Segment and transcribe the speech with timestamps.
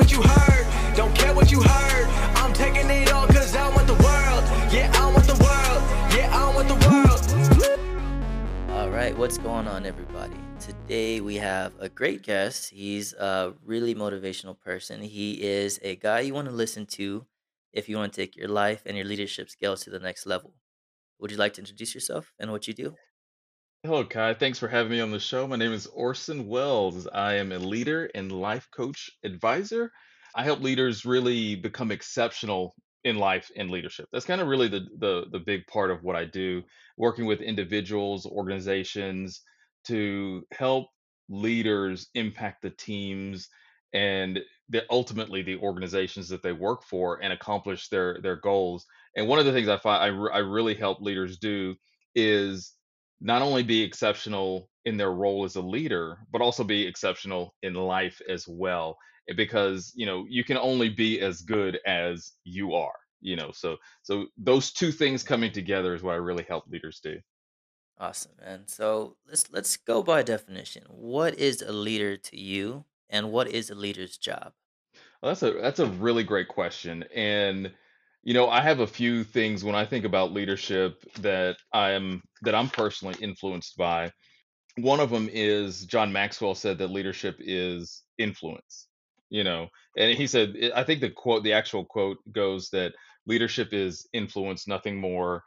[0.00, 0.96] what you heard.
[0.96, 2.08] Don't care what you heard.
[2.36, 4.42] I'm taking it all cause I want the world.
[4.72, 5.82] Yeah, I want the world.
[6.16, 7.20] Yeah, I want the world.
[8.70, 10.36] All right, what's going on, everybody?
[10.58, 12.70] Today we have a great guest.
[12.70, 15.02] He's a really motivational person.
[15.02, 17.26] He is a guy you want to listen to
[17.74, 20.54] if you want to take your life and your leadership skills to the next level.
[21.18, 22.94] Would you like to introduce yourself and what you do?
[23.82, 24.34] Hello, Kai.
[24.34, 25.46] Thanks for having me on the show.
[25.46, 27.06] My name is Orson Wells.
[27.06, 29.90] I am a leader and life coach advisor.
[30.34, 34.08] I help leaders really become exceptional in life and leadership.
[34.12, 36.62] That's kind of really the the the big part of what I do,
[36.98, 39.40] working with individuals, organizations
[39.86, 40.88] to help
[41.30, 43.48] leaders impact the teams
[43.94, 48.86] and the, ultimately the organizations that they work for and accomplish their their goals.
[49.16, 51.76] And one of the things I find I, I really help leaders do
[52.14, 52.74] is
[53.20, 57.74] not only be exceptional in their role as a leader, but also be exceptional in
[57.74, 58.96] life as well.
[59.28, 63.52] eh, Because, you know, you can only be as good as you are, you know.
[63.52, 67.20] So so those two things coming together is what I really help leaders do.
[67.98, 70.86] Awesome, And So let's let's go by definition.
[70.88, 74.54] What is a leader to you, and what is a leader's job?
[75.22, 77.04] Well, that's a that's a really great question.
[77.14, 77.74] And
[78.22, 82.22] you know, I have a few things when I think about leadership that I am
[82.42, 84.12] that I'm personally influenced by.
[84.76, 88.88] One of them is John Maxwell said that leadership is influence,
[89.30, 89.68] you know.
[89.96, 92.94] And he said eh, I think the quote the actual quote goes that
[93.26, 95.42] leadership is influence, nothing more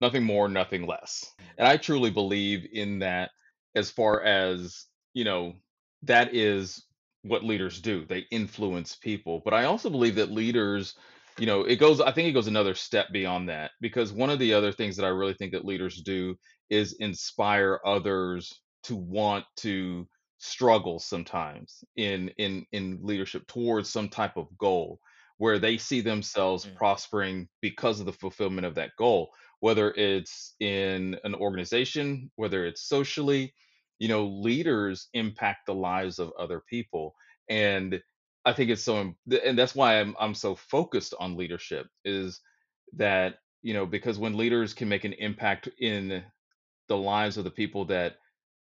[0.00, 1.32] nothing more, nothing less.
[1.58, 3.30] And I truly believe in that
[3.74, 5.54] as far as, you know,
[6.02, 6.84] that is
[7.22, 8.04] what leaders do.
[8.04, 9.42] They influence people.
[9.44, 10.94] But I also believe that leaders,
[11.38, 14.38] you know, it goes, I think it goes another step beyond that because one of
[14.38, 16.36] the other things that I really think that leaders do
[16.70, 18.52] is inspire others
[18.84, 25.00] to want to struggle sometimes in in in leadership towards some type of goal
[25.38, 30.54] where they see themselves Mm, prospering because of the fulfillment of that goal whether it's
[30.60, 33.52] in an organization, whether it's socially,
[33.98, 37.14] you know, leaders impact the lives of other people.
[37.48, 38.00] And
[38.48, 39.14] I think it's so,
[39.44, 42.40] and that's why I'm, I'm so focused on leadership is
[42.94, 46.24] that, you know, because when leaders can make an impact in
[46.88, 48.16] the lives of the people that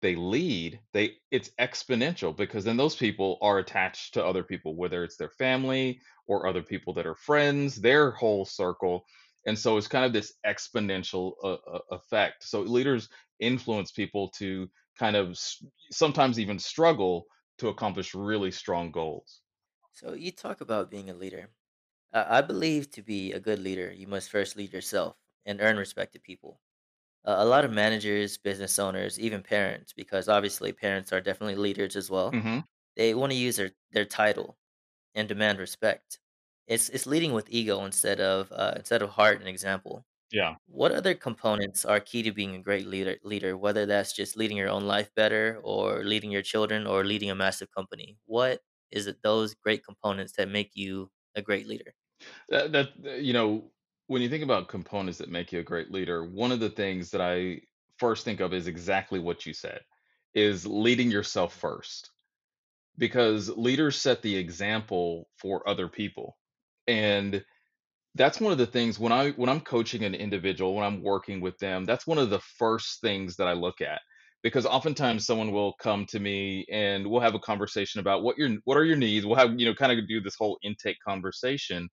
[0.02, 5.04] they lead, they it's exponential because then those people are attached to other people, whether
[5.04, 9.06] it's their family or other people that are friends, their whole circle.
[9.48, 12.44] And so it's kind of this exponential uh, uh, effect.
[12.44, 15.38] So leaders influence people to kind of
[15.92, 17.26] sometimes even struggle
[17.60, 19.41] to accomplish really strong goals.
[19.92, 21.50] So you talk about being a leader.
[22.14, 25.78] Uh, I believe to be a good leader, you must first lead yourself and earn
[25.78, 26.62] respect to people.
[27.26, 31.96] Uh, a lot of managers, business owners, even parents, because obviously parents are definitely leaders
[31.96, 32.40] as well.
[32.42, 32.62] hmm
[32.96, 34.60] They want to use their, their title
[35.16, 36.20] and demand respect.
[36.68, 40.06] It's it's leading with ego instead of uh, instead of heart and example.
[40.32, 40.56] Yeah.
[40.68, 43.18] What other components are key to being a great leader?
[43.24, 47.30] Leader, whether that's just leading your own life better, or leading your children, or leading
[47.30, 48.18] a massive company.
[48.26, 49.18] What is it?
[49.24, 51.94] Those great components that make you a great leader.
[52.50, 53.72] That, that uh, you know,
[54.08, 57.12] when you think about components that make you a great leader, one of the things
[57.12, 57.62] that I
[57.98, 59.80] first think of is exactly what you said,
[60.34, 62.10] is leading yourself first
[62.98, 66.38] because leaders set the example for other people.
[66.88, 67.44] And
[68.16, 71.40] that's one of the things when I when I'm coaching an individual, when I'm working
[71.40, 74.02] with them, that's one of the first things that I look at.
[74.44, 78.50] Because oftentimes someone will come to me and we'll have a conversation about what your
[78.64, 79.26] what are your needs.
[79.26, 81.88] We'll have, you know, kind of do this whole intake conversation.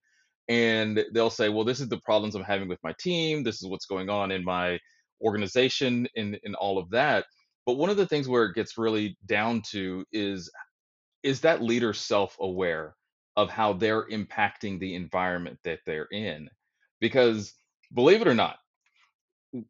[0.49, 3.69] And they'll say, Well, this is the problems I'm having with my team, this is
[3.69, 4.79] what's going on in my
[5.21, 7.27] organization and, and all of that.
[7.67, 10.51] But one of the things where it gets really down to is
[11.23, 12.95] is that leader self-aware
[13.37, 16.49] of how they're impacting the environment that they're in?
[17.01, 17.53] Because
[17.95, 18.57] believe it or not,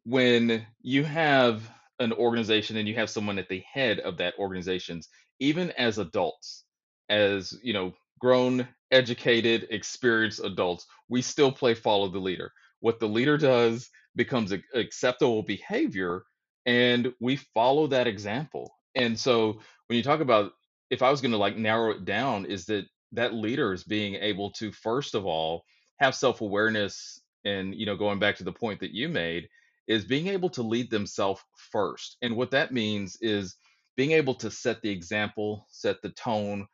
[0.05, 5.09] when you have an organization and you have someone at the head of that organizations,
[5.39, 6.65] even as adults,
[7.09, 12.51] as you know, grown, educated, experienced adults, we still play follow the leader.
[12.79, 16.23] What the leader does becomes acceptable behavior,
[16.65, 18.71] and we follow that example.
[18.95, 20.51] And so when you talk about
[20.89, 24.15] if I was going to like narrow it down, is that that leader is being
[24.15, 25.63] able to first of all
[25.99, 29.47] have self-awareness and you know going back to the point that you made
[29.89, 31.43] is being able to lead themselves
[31.73, 32.17] first.
[32.23, 33.57] And what that means is
[33.97, 36.67] being able to set the example, set the tone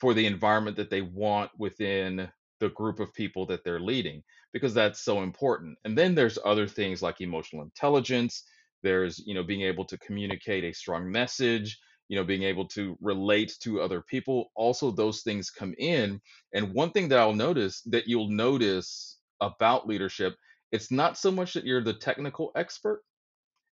[0.00, 2.30] for the environment that they want within
[2.60, 4.22] the group of people that they're leading,
[4.52, 5.78] because that's so important.
[5.84, 8.44] And then there's other things like emotional intelligence.
[8.82, 11.78] There's, you know, being able to communicate a strong message,
[12.08, 16.20] you know being able to relate to other people also those things come in
[16.54, 20.36] and one thing that i'll notice that you'll notice about leadership
[20.72, 23.02] it's not so much that you're the technical expert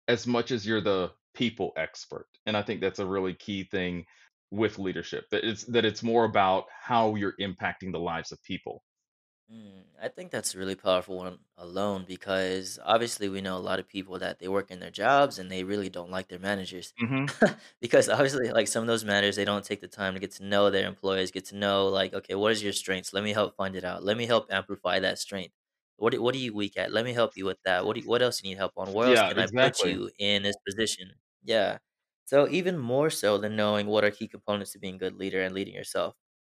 [0.08, 4.05] as much as you're the people expert and i think that's a really key thing
[4.50, 8.85] with leadership that it's that it's more about how you're impacting the lives of people
[9.52, 13.79] Mm, I think that's a really powerful one alone because obviously we know a lot
[13.79, 16.94] of people that they work in their jobs and they really don't like their managers.
[16.99, 17.26] hmm
[17.81, 20.44] because obviously like some of those managers they don't take the time to get to
[20.44, 23.12] know their employees, get to know like okay, what is your strengths?
[23.12, 24.02] Let me help find it out.
[24.05, 25.55] Let me help amplify that strength.
[25.96, 26.93] What do- what are you weak at?
[26.93, 27.85] Let me help you with that.
[27.87, 28.93] What do you, what else you need help on?
[28.93, 31.12] Where else yeah can I put exactly you in this position?
[31.43, 31.79] Yeah.
[32.26, 35.43] So even more so than knowing what are key components to being a good leader
[35.43, 36.17] and leading yourself.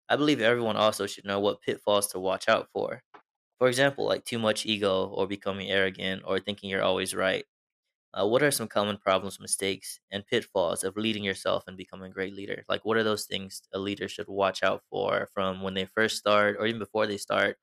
[0.08, 3.02] I believe everyone also should know what pitfalls to watch out for
[3.58, 7.44] for example, like too much ego or becoming arrogant or thinking you're always right.
[8.12, 12.14] Uh, what are some common problems, mistakes, and pitfalls of leading yourself and becoming a
[12.14, 12.64] great leader?
[12.69, 16.16] Like, what are those things a leader should watch out for from when they first
[16.19, 17.58] start, or even before they start,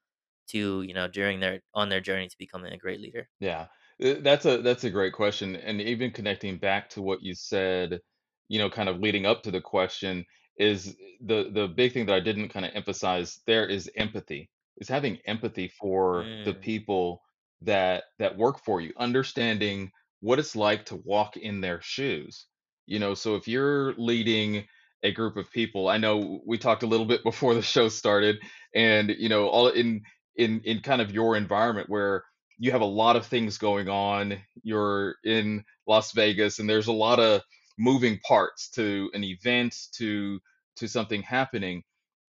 [0.50, 3.30] to you know during their on their journey to becoming a great leader?
[3.40, 3.68] Yeah,
[4.04, 8.00] uh, that's a that's a great question, and even connecting back to what you said,
[8.48, 10.26] you know, kind of leading up to the question
[10.58, 14.50] is the the big thing that I didn't kind of emphasize there is empathy.
[14.78, 17.22] Is having empathy for the Mm, people
[17.62, 22.48] that that work for you, understanding what it's like to walk in their shoes.
[22.86, 24.68] You know, so if you're leading
[25.04, 28.38] a group of people, I know we talked a little bit before the show started,
[28.76, 30.02] and you know, all in
[30.38, 32.24] in in kind of your environment where
[32.60, 34.38] you have a lot of things going on.
[34.64, 37.42] You're in Las Vegas, and there's a lot of
[37.80, 40.40] moving parts to an event, to
[40.78, 41.84] to something happening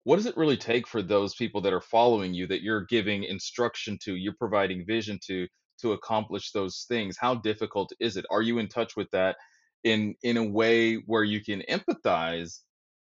[0.06, 3.26] what does it really take for those people that are following you that you're giving
[3.26, 5.48] instruction to you're providing vision to
[5.82, 9.38] to accomplish those things how difficult is it are you in touch with that
[9.86, 12.62] in in a way where you can empathize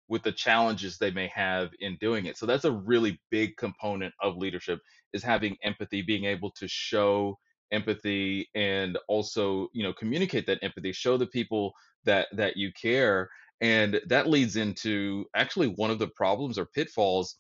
[0.09, 4.13] with the challenges they may have in doing it so that's a really big component
[4.21, 4.79] of leadership
[5.13, 7.37] is having empathy being able to show
[7.71, 11.73] empathy and also you know communicate that empathy show the people
[12.05, 13.29] that that you care
[13.61, 17.35] and that leads into actually one of the problems or pitfalls,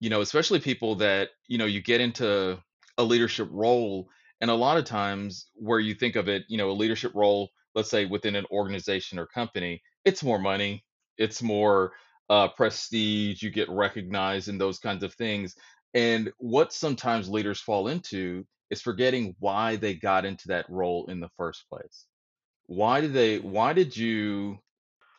[0.00, 2.58] you know, especially people that, you know, you get into
[2.98, 4.08] a leadership role.
[4.40, 7.50] And a lot of times where you think of it, you know, a leadership role,
[7.74, 10.84] let's say within an organization or company, it's more money,
[11.18, 11.92] it's more
[12.28, 15.54] uh, prestige, you get recognized and those kinds of things.
[15.94, 21.20] And what sometimes leaders fall into is forgetting why they got into that role in
[21.20, 22.06] the first place.
[22.66, 24.58] Why did they, why did you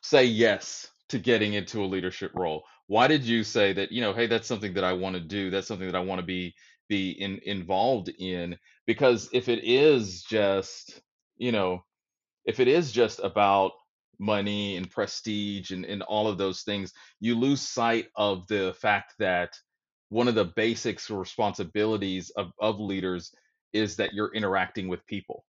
[0.01, 2.63] say yes to getting into a leadership role?
[2.87, 5.49] Why did you say that, you know, hey, that's something that I want to do.
[5.49, 6.53] That's something that I want to be
[6.89, 11.01] be in, involved in because if it is just,
[11.37, 11.83] you know,
[12.45, 13.73] if it is just about
[14.19, 19.13] money and prestige and, and all of those things, you lose sight of the fact
[19.19, 19.49] that
[20.09, 23.33] one of the basics responsibilities of, of leaders
[23.73, 25.43] is that you're interacting with people.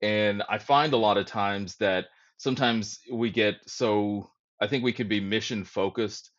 [0.00, 4.30] And I find a lot of times that sometimes we get so
[4.60, 6.30] I think we could be mission focused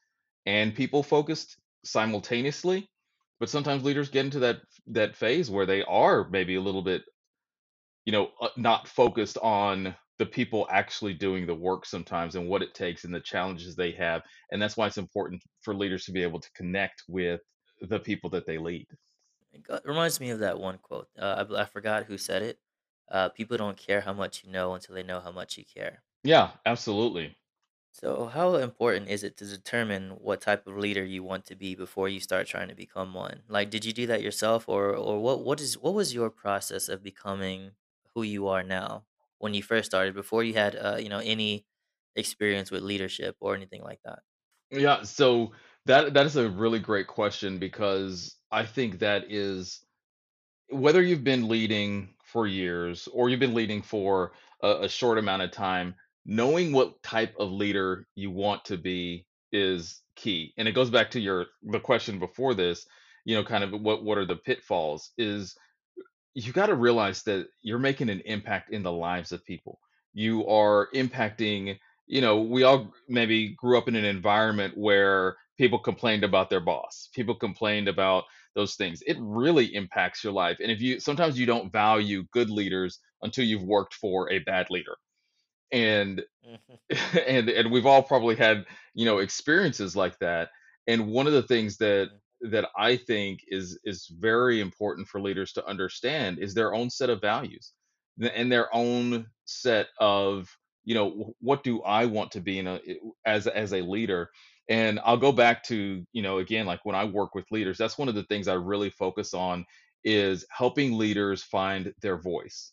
[0.46, 2.90] and people focused simultaneously,
[3.40, 4.58] but sometimes leaders get into that
[4.88, 7.04] that phase where they are maybe a little bit,
[8.06, 12.62] you know, uh, not focused on the people actually doing the work sometimes and what
[12.64, 14.24] it takes and the challenges they have.
[14.52, 17.42] And that's why it's important for leaders to be able to connect with
[17.82, 18.88] the people that they lead.
[19.52, 21.12] It got- reminds me of that one quote.
[21.16, 22.60] Uh, I, I forgot who said it.
[23.08, 26.04] Uh, people don't care how much you know until they know how much you care.
[26.24, 27.38] Yeah, absolutely.
[27.92, 31.76] So, how important is it to determine what type of leader you want to be
[31.76, 33.44] before you start trying to become one?
[33.48, 36.88] Like, did you do that yourself, or or what what is what was your process
[36.90, 37.76] of becoming
[38.16, 39.06] who you are now
[39.40, 41.66] when you first started before you had uh, you know any
[42.16, 44.20] experience with leadership or anything like that?
[44.72, 45.52] Yeah, so
[45.86, 49.84] that that is a really great question because I think that is
[50.70, 55.42] whether you've been leading for years or you've been leading for a, a short amount
[55.42, 60.54] of time, knowing what type of leader you want to be is key.
[60.58, 62.86] And it goes back to your the question before this,
[63.26, 65.56] you know, kind of what what are the pitfalls is
[66.46, 69.80] you got to realize that you're making an impact in the lives of people.
[70.14, 71.78] You are impacting,
[72.08, 76.60] you know, we all maybe grew up in an environment where people complained about their
[76.62, 79.02] boss, people complained about those things.
[79.06, 80.58] It really impacts your life.
[80.62, 84.70] And if you sometimes you don't value good leaders until you've worked for a bad
[84.70, 84.98] leader.
[85.72, 86.80] And Mhm.
[87.28, 88.66] and and we've all probably had
[88.96, 90.50] you know experiences like that
[90.88, 92.20] and one of the things that Mhm.
[92.42, 97.10] That i think is is very important for leaders to understand is their own set
[97.10, 97.74] of values
[98.34, 100.50] and their own set of
[100.84, 102.80] you know what do i want to be in a
[103.26, 104.30] as as a leader?
[104.70, 107.98] And i'll go back to you know again like when i work with leaders that's
[107.98, 109.66] one of the things i really focus on
[110.04, 112.72] is helping leaders find their voice.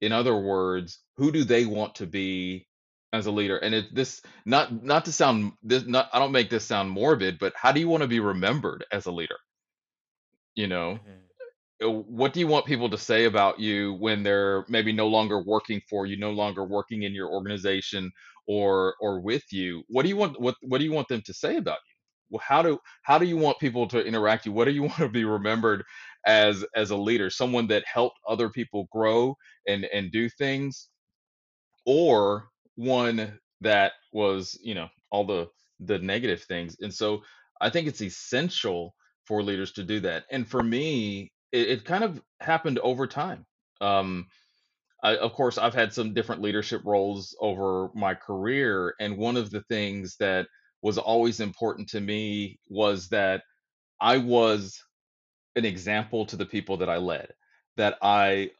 [0.00, 2.65] In other words who do they want to be
[3.12, 6.50] as a leader and it this not not to sound this not i don't make
[6.50, 9.36] this sound morbid but how do you want to be remembered as a leader
[10.54, 11.26] you know hmm
[11.84, 15.42] uh, what do you want people to say about you when they're maybe no longer
[15.42, 18.10] working for you, no longer working in your organization
[18.46, 19.82] or or with you?
[19.88, 21.94] What do you want what what do you want them to say about you?
[22.30, 24.52] Well, how do how do you want people to interact you?
[24.52, 25.84] What do you want to be remembered
[26.26, 27.30] as as a leader?
[27.30, 29.36] Someone that helped other people grow
[29.68, 30.88] and and do things
[31.86, 35.48] or one that was, you know, all the
[35.80, 36.76] the negative things.
[36.80, 37.22] And so
[37.60, 40.24] I think it's essential for leaders to do that.
[40.30, 43.44] And for me, it, it kind of happened over time.
[43.80, 44.26] Um,
[45.02, 49.50] I, of course, I've had some different leadership roles over my career, and one of
[49.50, 50.46] the things that
[50.82, 53.42] was always important to me was that
[54.00, 54.82] I was
[55.54, 57.28] an example to the people that I led.
[57.76, 58.50] That I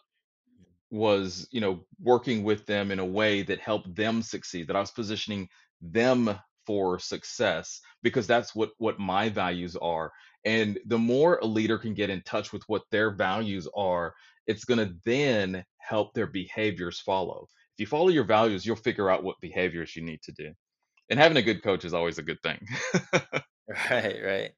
[0.96, 4.80] was, you know, working with them in a way that helped them succeed, that I
[4.80, 5.48] was positioning
[5.80, 10.12] them for success because that's what what my values are.
[10.44, 14.14] And the more a leader can get in touch with what their values are,
[14.46, 17.46] it's going to then help their behaviors follow.
[17.74, 20.52] If you follow your values, you'll figure out what behaviors you need to do.
[21.10, 22.66] And having a good coach is always a good thing.
[23.68, 24.52] Right, right.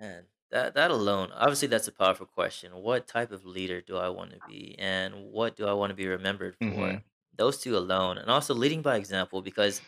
[0.00, 2.74] Man, that that alone, obviously, that's a powerful question.
[2.76, 5.94] What type of leader do I want to be, and what do I want to
[5.94, 6.92] be remembered for?
[6.92, 7.02] hmm
[7.34, 9.82] Those two alone, and also leading by example, because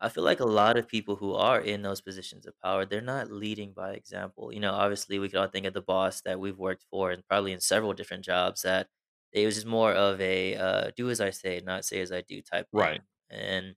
[0.00, 3.00] I feel like a lot of people who are in those positions of power, they're
[3.02, 4.52] not leading by example.
[4.52, 7.26] You know, obviously, we can all think of the boss that we've worked for, and
[7.28, 8.88] probably in several different jobs that
[9.32, 12.22] it was just more of a uh, "do as I say, not say as I
[12.22, 13.00] do" type Right.
[13.00, 13.76] thing, and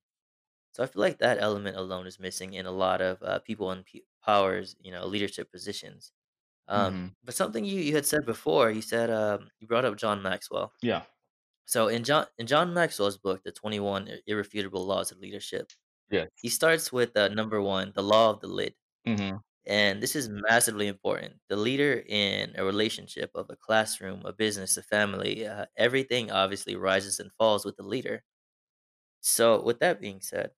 [0.74, 3.72] so I feel like that element alone is missing in a lot of uh, people
[3.72, 6.13] in p- powers, you know, leadership positions.
[6.68, 9.98] Um, hmm but something you, you had said before, you said um, you brought up
[9.98, 10.74] John Maxwell.
[10.82, 11.06] Yeah.
[11.65, 15.72] So in John in John Maxwell's book, The Twenty One Irrefutable Laws of Leadership,
[16.10, 16.30] Yes.
[16.36, 18.75] he starts with uh, number one, the law of the lid,
[19.06, 21.39] hmm and this is massively important.
[21.50, 26.75] The leader in a relationship of a classroom, a business, a family, uh, everything obviously
[26.75, 28.24] rises and falls with the leader.
[29.22, 30.51] So with that being said,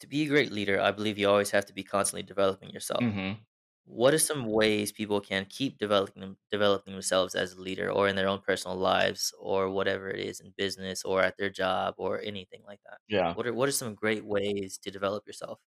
[0.00, 3.06] to be a great leader, I believe you always have to be constantly developing yourself.
[3.10, 3.44] hmm
[3.86, 8.08] What are some ways people can keep developing them, developing themselves as a leader, or
[8.08, 11.94] in their own personal lives, or whatever it is in business, or at their job,
[11.98, 13.00] or anything like that?
[13.08, 13.36] Yeah.
[13.36, 15.60] What are what are some great ways to develop yourself?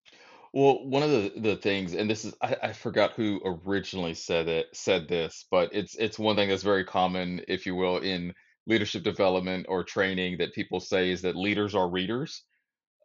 [0.52, 4.49] Well, one of the the things, and this is I, I forgot who originally said
[4.49, 8.33] it said this, but it's it's one thing that's very common, if you will, in
[8.66, 12.45] leadership development or training that people say is that leaders are readers.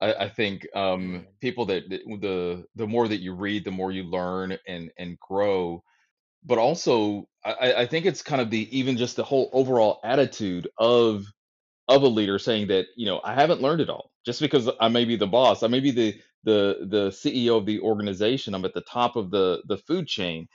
[0.01, 3.71] I, I think um, Mm, people that that- the the more that you read, the
[3.71, 5.83] more you learn and and grow.
[6.45, 9.99] But also, I, I I think it's kind of the even just the whole overall
[10.03, 11.25] attitude of
[11.89, 14.11] of a leader saying that, you know, I haven't learned it all.
[14.25, 16.15] Just because I may be the boss, I may be the
[16.45, 20.47] the the CEO of the organization, I'm at the top of the the food chain,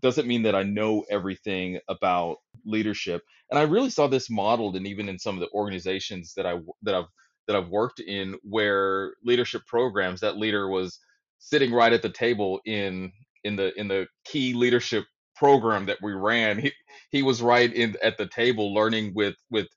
[0.00, 3.22] doesn't mean that I know everything about leadership.
[3.50, 6.58] And I really saw this modeled and even in some of the organizations that I
[6.82, 7.06] that I've
[7.46, 10.98] that I've worked in where leadership programs that leader was
[11.38, 13.12] sitting right at the table in
[13.44, 15.04] in the in the key leadership
[15.36, 16.58] program that we ran.
[16.60, 16.72] He
[17.10, 19.68] he was right in at the table learning with with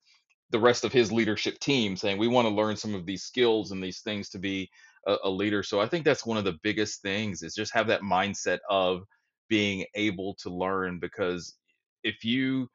[0.52, 3.72] the rest of his leadership team saying we want to learn some of these skills
[3.72, 4.72] and these things to be
[5.08, 7.88] a, a leader so i think that's one of the biggest things is just have
[7.88, 9.04] that mindset of
[9.50, 11.56] being able to learn because
[12.06, 12.70] if you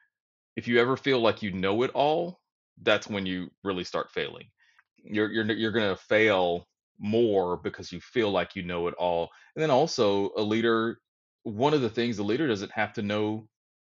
[0.57, 2.41] if you ever feel like you know it all
[2.83, 4.47] that's when you really start failing
[5.05, 6.67] you're you're you're going to fail
[6.99, 11.01] more because you feel like you know it all and then also a leader
[11.43, 13.49] one of the things the leader doesn't have to know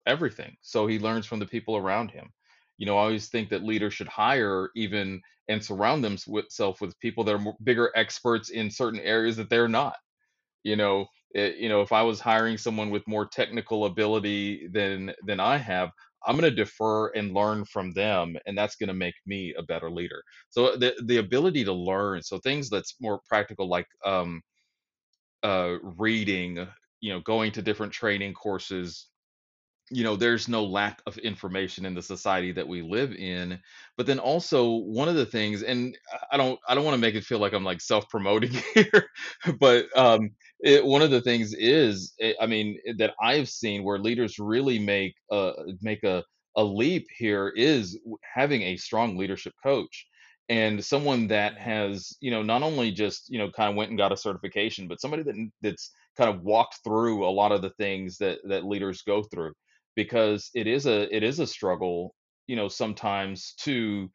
[0.07, 0.57] everything.
[0.63, 2.31] So he learns from the people around him.
[2.79, 7.25] You know, I always think that leaders should hire even and surround themselves with people
[7.25, 9.97] that are more, bigger experts in certain areas that they're not.
[10.65, 15.13] You know, it, you know, if I was hiring someone with more technical ability than
[15.27, 15.91] than I have,
[16.27, 19.63] I'm going to defer and learn from them, and that's going to make me a
[19.63, 20.23] better leader.
[20.51, 24.43] So the the ability to learn, so things that's more practical, like um,
[25.43, 26.67] uh, reading,
[27.01, 29.09] you know, going to different training courses,
[29.91, 33.59] you know there's no lack of information in the society that we live in
[33.97, 35.97] but then also one of the things and
[36.31, 39.09] i don't i don't want to make it feel like i'm like self-promoting here
[39.59, 40.31] but um
[40.61, 44.39] it, one of the things is eh, i mean eh, that i've seen where leaders
[44.39, 46.23] really make uh make a
[46.57, 47.99] a leap here is
[48.35, 50.07] having a strong leadership coach
[50.49, 51.59] and someone that Mhm.
[51.59, 54.89] has you know not only just you know kind of went and got a certification
[54.89, 58.65] but somebody that that's kind of walked through a lot of the things that that
[58.65, 59.53] leaders go through
[59.97, 62.15] because it is a it is a struggle
[62.47, 64.09] you know sometimes to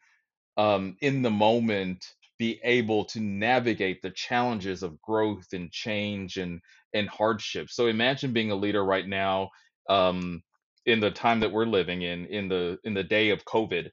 [0.58, 2.06] um, in the moment
[2.38, 6.60] be able to navigate the challenges of growth and change and
[6.94, 7.70] and hardship.
[7.70, 9.50] So imagine being a leader right now
[9.90, 10.42] um,
[10.86, 13.90] in the time that we're living in in the in the day of COVID,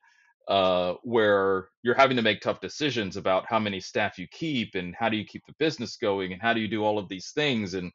[0.49, 4.95] uh, where you're having to make tough decisions about how many staff you keep and
[4.99, 7.31] how do you keep the business going and how do you do all of these
[7.35, 7.93] things and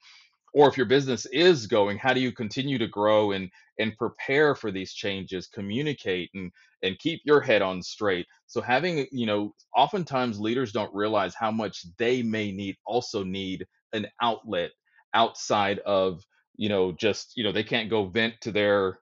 [0.57, 3.47] or if your business is going how do you continue to grow and
[3.77, 8.25] and prepare for these changes communicate and and keep your head on straight?
[8.47, 13.67] So having you know oftentimes leaders don't realize how much they may need also need
[13.93, 14.71] an outlet
[15.13, 16.23] outside of
[16.55, 18.99] you know just you know they can't go vent to their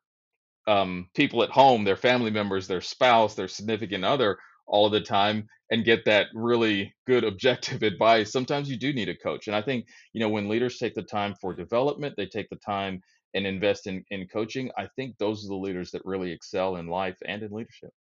[0.67, 5.01] um, people at home, their family members, their spouse, their significant other all of the
[5.01, 8.31] time and get that really good objective advice.
[8.31, 9.47] Sometimes you do need a coach.
[9.47, 12.55] And I think, you know, when leaders take the time for development, they take the
[12.57, 13.01] time
[13.33, 16.87] and invest in, in coaching, I think those are the leaders that really excel in
[16.87, 17.91] life and in leadership.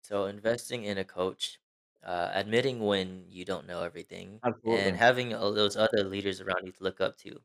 [0.00, 1.60] So investing in a coach,
[2.02, 4.96] uh, admitting when you don't know everything, and Absolutely.
[4.96, 7.42] having all those other leaders around you to look up to.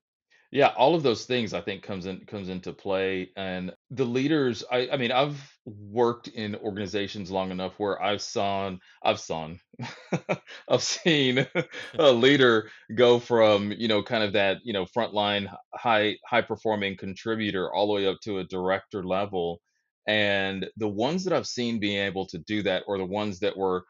[0.54, 4.66] Yeah, all of those things I think comes in comes into play, and the leaders.
[4.70, 9.50] I I mean, I've worked in organizations long enough where I've saw I've saw
[10.70, 11.48] I've seen
[12.00, 16.98] a leader go from you know kind of that you know frontline high high performing
[16.98, 19.62] contributor all the way up to a director level,
[20.06, 23.56] and the ones that I've seen being able to do that, or the ones that
[23.56, 23.86] were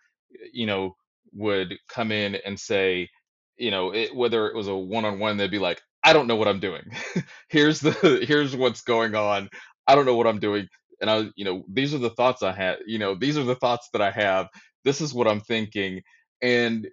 [0.53, 0.95] you know
[1.33, 3.09] would come in and say
[3.57, 6.49] you know, it, whether it was a one-on-one, they'd be like, "I don't know what
[6.49, 6.83] I'm doing.
[7.49, 7.93] here's the
[8.27, 9.49] here's what's going on.
[9.87, 10.69] I don't know what I'm doing."
[11.01, 12.79] And I, you know, these are the thoughts I had.
[12.87, 14.49] You know, these are the thoughts that I have.
[14.85, 16.03] This is what I'm thinking.
[16.43, 16.89] And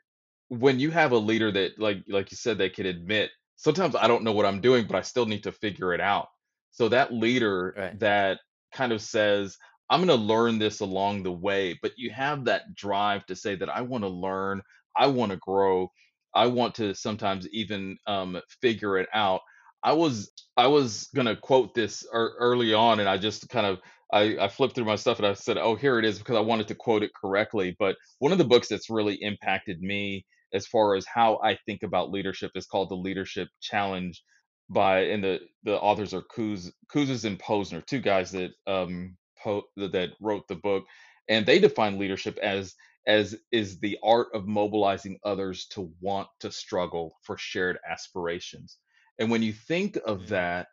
[0.49, 4.09] when you have a leader that, like like you said, they can admit, sometimes I
[4.09, 6.29] don't know what I'm doing, but I still need to figure it out.
[6.73, 8.01] So that leader Right.
[8.01, 8.41] that
[8.75, 9.59] kind of says,
[9.91, 13.57] I'm going to learn this along the way, but you have that drive to say
[13.57, 14.63] that I want to learn,
[14.97, 15.91] I want to grow,
[16.39, 19.43] I want to sometimes even um, figure it out.
[19.85, 23.81] I was I was gonna quote this ear early on, and I just kind of
[24.13, 26.43] I, I flipped through my stuff and I said, "Oh, here it is," because I
[26.43, 27.77] wanted to quote it correctly.
[27.79, 31.85] But one of the books that's really impacted me as far as how I think
[31.85, 34.23] about leadership is called The Leadership Challenge
[34.71, 39.65] by and the the authors are Kuz Kouzes and Posner, two guys that um po-
[39.79, 40.85] that wrote the book,
[41.29, 42.75] and they define leadership as
[43.09, 48.79] as is the art of mobilizing others to want to struggle for shared aspirations.
[49.19, 50.69] And when you think of Mm, that,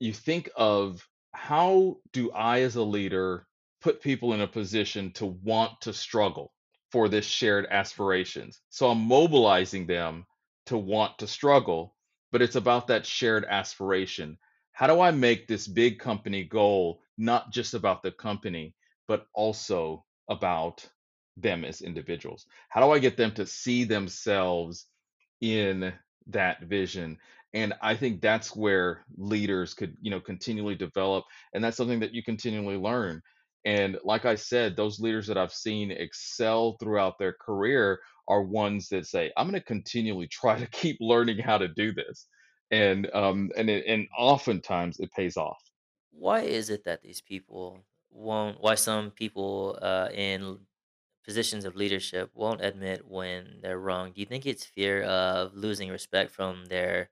[0.00, 3.48] you think of how do I, as a leader,
[3.80, 6.54] put people in a position to want to struggle
[6.92, 8.60] for this shared aspirations?
[8.70, 10.26] So I'm mobilizing them
[10.66, 11.96] to want to struggle,
[12.32, 14.38] but it's about that shared aspiration.
[14.72, 18.76] How do I make this big company goal not just about the company,
[19.08, 20.88] but also about
[21.36, 22.46] them as individuals?
[22.68, 24.86] How do I get them to see themselves
[25.40, 25.92] in
[26.28, 27.18] that vision?
[27.54, 32.12] and i think that's where leaders could you know continually develop and that's something that
[32.12, 33.20] you continually learn
[33.64, 38.88] and like i said those leaders that i've seen excel throughout their career are ones
[38.88, 42.26] that say i'm going to continually try to keep learning how to do this
[42.70, 45.60] and um and it, and oftentimes it pays off
[46.12, 48.60] Why is it that these people won't?
[48.60, 50.58] Why some people uh, in
[51.24, 54.12] positions of leadership won't admit when they're wrong?
[54.12, 57.10] Do you think it's fear of losing respect from their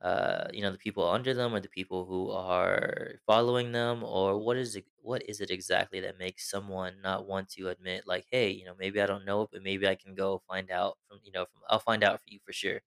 [0.00, 4.38] uh, you know, the people under them or the people who are following them, or
[4.38, 4.84] what is it?
[4.96, 8.74] What is it exactly that makes someone not want to admit, like, hey, you know,
[8.78, 11.46] maybe I don't know it, but maybe I can go find out from, you know,
[11.46, 12.80] from I'll find out for you for sure.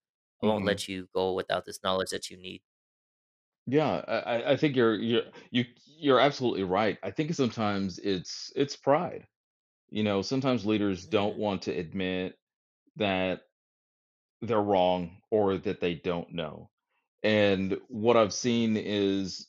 [0.43, 2.61] I won't hmm let you go without this knowledge that you need.
[3.65, 8.51] yeah I, I I think you're you're you you're absolutely right i think sometimes it's
[8.55, 9.27] it's pride
[9.91, 12.37] you know sometimes leaders don't want to admit
[12.97, 13.41] that
[14.41, 16.69] they're wrong or that they don't know.
[17.23, 19.47] And what I've seen is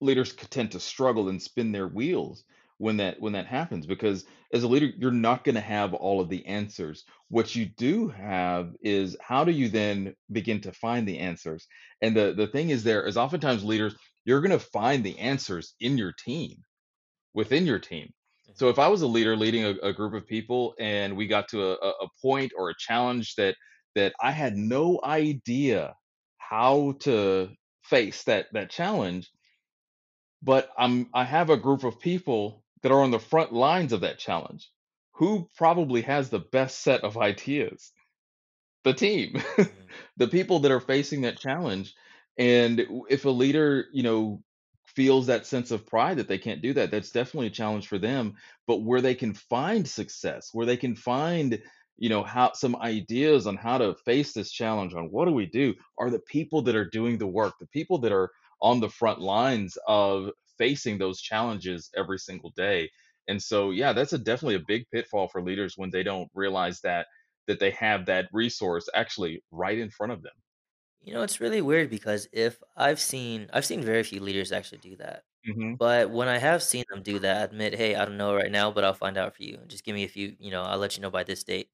[0.00, 2.44] leaders tend to struggle and spin their wheels
[2.78, 6.20] when that when that happens because as a leader you're not going to have all
[6.20, 11.06] of the answers what you do have is how do you then begin to find
[11.06, 11.68] the answers
[12.02, 13.94] and the the thing is there is oftentimes leaders
[14.24, 16.56] you're going to find the answers in your team
[17.34, 18.12] within your team.
[18.54, 21.48] So if I was a leader leading a, a group of people and we got
[21.48, 23.56] to a, a point or a challenge that
[23.94, 25.94] that I had no idea
[26.38, 27.50] how to
[27.84, 29.30] face that that challenge,
[30.42, 34.02] but I'm I have a group of people that are on the front lines of
[34.02, 34.70] that challenge
[35.14, 37.92] who probably has the best set of ideas?
[38.84, 39.42] The team,
[40.16, 41.94] the people that are facing that challenge.
[42.38, 44.42] And if a leader, you know,
[44.96, 47.98] feels that sense of pride that they can't do that, that's definitely a challenge for
[47.98, 48.34] them.
[48.66, 51.60] But where they can find success, where they can find,
[51.98, 55.46] you know, how some ideas on how to face this challenge, on what do we
[55.46, 58.30] do, are the people that are doing the work, the people that are
[58.62, 62.90] on the front lines of facing those challenges every single day.
[63.28, 66.80] And so, yeah, that's a definitely a big pitfall for leaders when they don't realize
[66.82, 67.06] that
[67.46, 70.32] that they have that resource actually right in front of them.
[71.04, 74.78] You know, it's really weird because if I've seen I've seen very few leaders actually
[74.78, 75.24] do that.
[75.44, 75.78] Mhm.
[75.78, 78.70] But when I have seen them do that, admit, "Hey, I don't know right now,
[78.72, 79.58] but I'll find out for you.
[79.68, 81.70] Just give me a few, you know, I'll let you know by this date."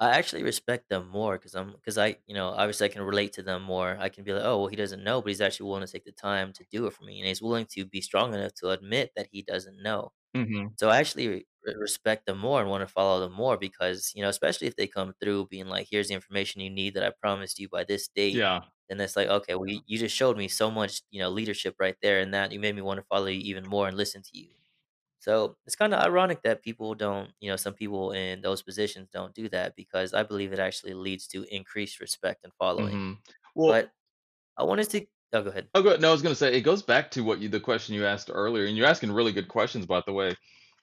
[0.00, 3.32] I actually respect them more because I'm because I, you know, obviously I can relate
[3.34, 3.96] to them more.
[3.98, 6.04] I can be like, "Oh, well, he doesn't know, but he's actually willing to take
[6.04, 8.70] the time to do it for me, and he's willing to be strong enough to
[8.70, 10.76] admit that he doesn't know." Mhm.
[10.76, 14.12] So I actually re- re- respect them more and want to follow them more because,
[14.14, 17.04] you know, especially if they come through being like, here's the information you need that
[17.04, 18.40] I promised you by this date.
[18.40, 18.68] Yeah.
[18.90, 21.76] And it's like, okay, well, you you just showed me so much, you know, leadership
[21.80, 24.22] right there and that you made me want to follow you even more and listen
[24.22, 24.50] to you.
[25.20, 29.08] So it's kind of ironic that people don't, you know, some people in those positions
[29.12, 32.92] don't do that because I believe it actually leads to increased respect and following.
[32.92, 33.18] Mhm.
[33.54, 33.92] Well But
[34.56, 35.68] I wanted to, oh, go ahead.
[35.74, 36.00] oh, good.
[36.00, 38.30] No, I was gonna say, it goes back to what you the question you asked
[38.32, 40.34] earlier, and you're asking really good questions, by the way.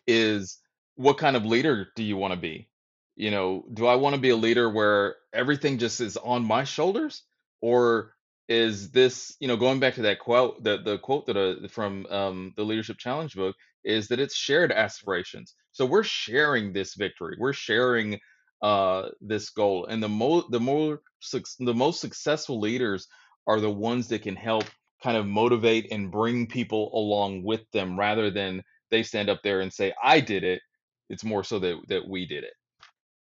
[0.07, 0.59] is
[0.95, 2.69] what kind of leader do you want to be?
[3.17, 6.63] You know, do I want to be a leader where everything just is on my
[6.65, 7.23] shoulders,
[7.61, 8.15] or
[8.49, 12.05] is this, you know, going back to that quote, the the quote that uh, from
[12.07, 15.55] um, the Leadership Challenge book is that it's shared aspirations.
[15.71, 18.19] So we're sharing this victory, we're sharing
[18.61, 23.07] uh, this goal, and the more the more suc the most successful leaders
[23.47, 24.65] are the ones that can help
[25.03, 29.61] kind of motivate and bring people along with them rather than they stand up there
[29.61, 30.61] and say, "I did it."
[31.09, 32.53] It's more so that that we did it.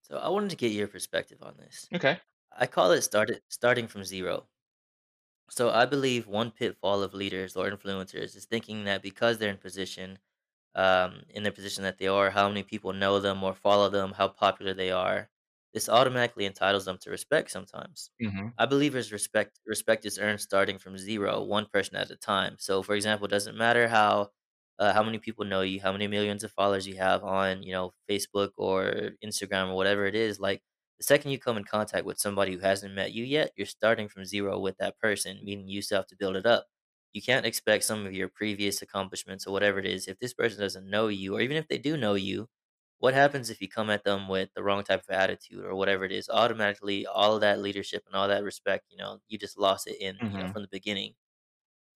[0.02, 1.88] So I wanted to get your perspective on this.
[1.94, 2.18] Okay.
[2.56, 4.48] I call it started starting from zero.
[5.50, 9.58] So I believe one pitfall of leaders or influencers is thinking that because they're in
[9.58, 10.18] position,
[10.74, 14.12] um, in the position that they are, how many people know them or follow them,
[14.12, 15.30] how popular they are,
[15.72, 18.10] this automatically entitles them to respect sometimes.
[18.20, 18.54] Mhm.
[18.58, 22.56] I believe is respect respect is earned starting from zero, one person at a time.
[22.58, 24.30] So for example, it doesn't matter how
[24.78, 27.72] uh, how many people know you, how many millions of followers you have on, you
[27.72, 30.62] know, Facebook or Instagram or whatever it is, like
[30.98, 34.08] the second you come in contact with somebody who hasn't met you yet, you're starting
[34.08, 36.66] from zero with that person, meaning you still have to build it up.
[37.14, 40.08] You can't expect some of your previous accomplishments or whatever it is.
[40.08, 42.50] If this person doesn't know you, or even if they do know you,
[42.98, 46.04] what happens if you come at them with the wrong type of attitude or whatever
[46.04, 46.28] it is?
[46.28, 49.96] Automatically, all of that leadership and all that respect, you know, you just lost it
[50.00, 50.52] in, you know, Mhm.
[50.52, 51.14] from the beginning.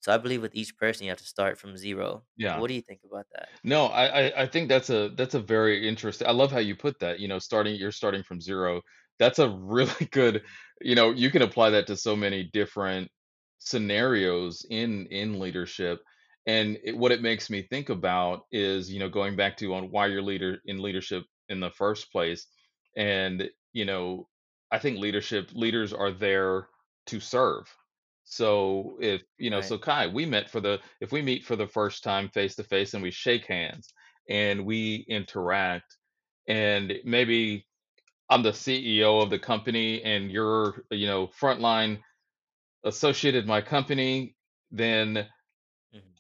[0.01, 2.27] So I believe with each person, you have to start from zero.
[2.37, 2.61] Yeah.
[2.61, 3.51] What do you think about that?
[3.65, 6.29] No, I, I I think that's a that's a very interesting.
[6.29, 7.21] I love how you put that.
[7.21, 8.83] You know, starting you're starting from zero.
[9.19, 10.45] That's a really good.
[10.81, 13.11] You know, you can apply that to so many different
[13.59, 16.01] scenarios in in leadership.
[16.47, 19.91] And it, what it makes me think about is, you know, going back to on
[19.91, 22.47] why you're leader in leadership in the first place.
[22.97, 24.29] And you know,
[24.73, 26.69] I think leadership leaders are there
[27.07, 27.65] to serve.
[28.25, 29.65] So if you know, Right.
[29.67, 32.65] so Kai, we met for the if we meet for the first time face to
[32.65, 33.93] face and we shake hands
[34.29, 35.97] and we interact
[36.49, 37.67] and maybe
[38.31, 42.01] I'm the CEO of the company and you're, you know, frontline
[42.85, 44.37] associated my company,
[44.71, 45.29] then
[45.93, 46.19] Mhm.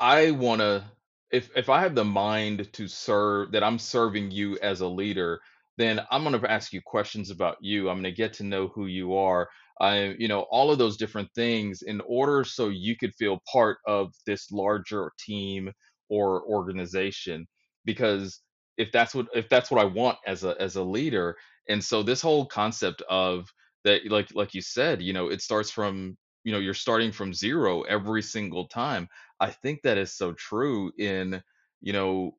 [0.00, 0.92] I wanna
[1.32, 5.40] if if I have the mind to serve that I'm serving you as a leader,
[5.76, 7.88] then I'm gonna ask you questions about you.
[7.90, 9.48] I'm gonna get to know who you are.
[9.80, 13.78] I, you know, all of those different things in order so you could feel part
[13.86, 15.70] of this larger team
[16.08, 17.46] or organization.
[17.84, 18.40] Because
[18.78, 21.36] if that's what if that's what I want as a as a leader,
[21.68, 23.46] and so this whole concept of
[23.86, 27.34] that, like like you said, you know, it starts from you know you're starting from
[27.34, 29.08] zero every single time
[29.40, 31.42] I think that is so true in,
[31.82, 32.36] you know,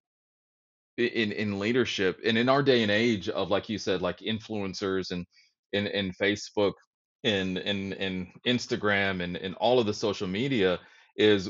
[0.97, 5.12] in in leadership and in our day and age of like you said, like influencers
[5.12, 5.25] and
[5.73, 6.73] in in Facebook
[7.23, 10.79] and and and Instagram and and all of the social media
[11.15, 11.49] is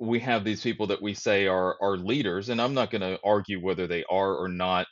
[0.00, 3.20] we have these people that we say are are leaders, and I'm not going to
[3.24, 4.86] argue whether they are or not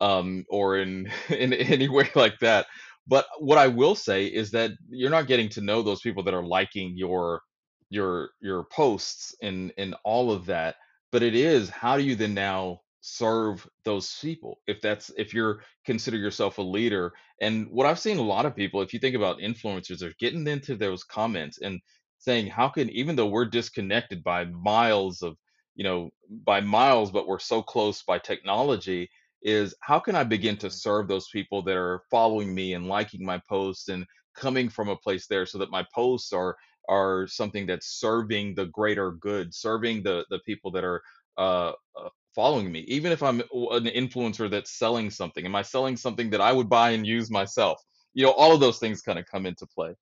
[0.00, 2.66] um, or in in any way like that.
[3.06, 6.34] But what I will say is that you're not getting to know those people that
[6.34, 7.42] are liking your
[7.90, 10.76] your your posts and and all of that.
[11.12, 15.62] But it is how do you then now serve those people if that's if you're
[15.84, 19.16] consider yourself a leader and what i've seen a lot of people if you think
[19.16, 21.80] about influencers are getting into those comments and
[22.18, 25.36] saying how can even though we're disconnected by miles of
[25.74, 26.10] you know
[26.44, 29.10] by miles but we're so close by technology
[29.42, 32.86] is how can I begin to Mm, serve those people that are following me and
[32.88, 36.56] liking my posts and coming from a place there so that my posts are
[36.88, 41.02] are something that's serving the greater good, serving the the people that are
[41.38, 42.80] uh, uh following me.
[42.80, 46.68] Even if I'm an influencer that's selling something, am I selling something that I would
[46.68, 47.80] buy and use myself?
[48.14, 49.94] You know, all of those things kind of come into play.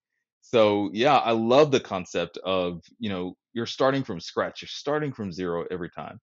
[0.43, 4.63] So yeah, I love the concept of, you know, you're starting from scratch.
[4.63, 6.21] You're starting from zero every time.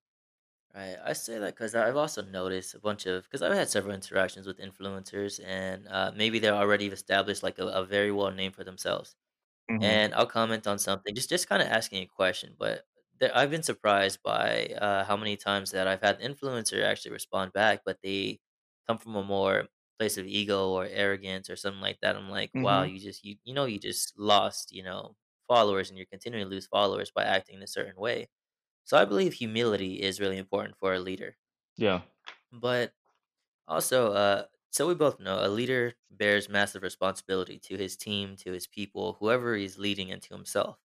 [0.77, 0.97] Right.
[1.03, 4.47] I say that because I've also noticed a bunch of because I've had several interactions
[4.47, 8.63] with influencers, and uh, maybe they're already established like a, a very well name for
[8.63, 9.15] themselves.
[9.69, 12.55] hmm and I'll comment on something, just just kind of asking a question.
[12.59, 12.85] But
[13.19, 17.11] there, I've been surprised by uh, how many times that I've had the influencer actually
[17.13, 18.41] respond back, but they
[18.87, 19.67] come from a more
[19.99, 22.15] place of ego or arrogance or something like that.
[22.17, 25.17] I'm like, wow, hmm you just you you know you just lost you know
[25.49, 28.29] followers, and you're continuing to lose followers by acting in a certain way.
[28.87, 31.37] So I believe humility is really important for a leader.
[31.77, 32.01] Yeah.
[32.51, 32.93] But
[33.67, 38.51] also, uh, so we both know a leader bears massive responsibility to his team, to
[38.53, 40.79] his people, whoever he's leading, and to himself.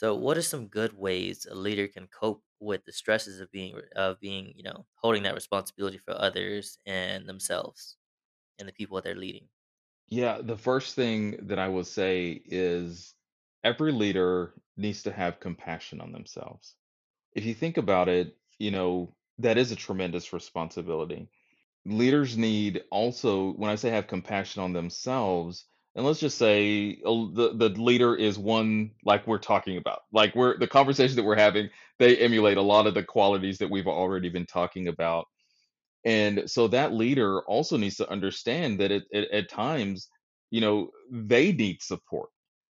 [0.00, 3.80] So, what are some good ways a leader can cope with the stresses of being
[3.96, 7.98] of being, you know, holding that responsibility for others and themselves
[8.58, 9.50] and the people they're leading?
[10.08, 13.14] Yeah, the first thing that I will say is
[13.62, 16.76] every leader needs to have compassion on themselves.
[17.34, 21.28] If you think about it, you know, that is a tremendous responsibility.
[21.86, 25.66] Leaders need also, when I say have compassion on themselves,
[25.96, 30.34] and let's just say uh, the the leader is one like we're talking about, like
[30.36, 33.88] we're the conversation that we're having, they emulate a lot of the qualities that we've
[33.88, 35.26] already been talking about
[36.04, 40.08] and so that leader also needs to understand that it, it, at times,
[40.50, 42.28] you know, they need support.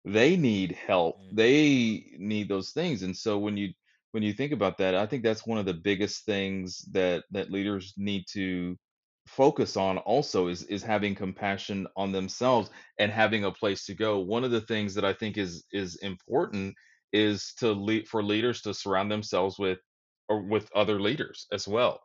[0.05, 1.17] They need help.
[1.19, 3.03] Mm, They need those things.
[3.03, 3.73] And so when you
[4.13, 7.51] when you think about that, I think that's one of the biggest things that that
[7.51, 8.77] leaders need to
[9.27, 14.21] focus on also is is having compassion on themselves and having a place to go.
[14.21, 16.75] One of the things that I think is is important
[17.13, 19.79] is to lead for leaders to surround themselves with
[20.29, 22.01] or with other leaders as well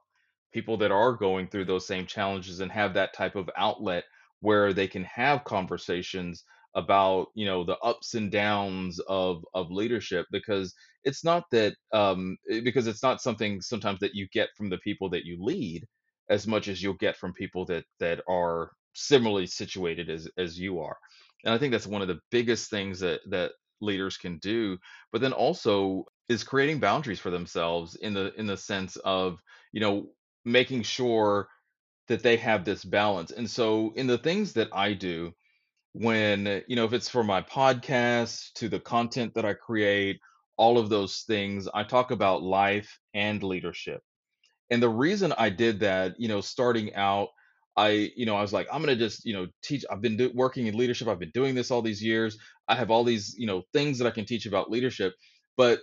[0.54, 4.06] people that are going through those same challenges and have that type of outlet
[4.40, 6.44] where they can have conversations
[6.76, 12.38] about you know the ups and downs of of leadership because it's not that um
[12.50, 15.86] eh, because it's not something sometimes that you get from the people that you lead
[16.30, 20.80] as much as you'll get from people that that are similarly situated as as you
[20.80, 20.98] are
[21.46, 24.78] and i think that's one of the biggest things that that leaders can do
[25.12, 29.40] but then also is creating boundaries for themselves in the in the sense of
[29.74, 30.08] you know
[30.46, 31.48] making sure
[32.08, 33.32] that they have this balance.
[33.32, 35.34] And so in the things that I do,
[35.94, 40.20] when, uh, you know, if it's for my podcast to the content that I create,
[40.58, 44.02] all of those things, I talk about life and leadership.
[44.70, 47.30] And the reason I did that, you know, starting out,
[47.78, 49.86] I, you know, I was like, I'm gonna just, you know, teach.
[49.90, 51.08] I've been do- working in leadership.
[51.08, 52.38] I've been doing this all these years.
[52.68, 55.14] I have all these, you know, things that I can teach about leadership.
[55.58, 55.80] But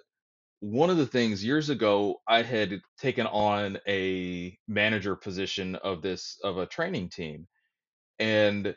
[0.61, 6.39] one of the things years ago I had taken on a manager position of this
[6.45, 7.47] of a training team.
[8.19, 8.75] And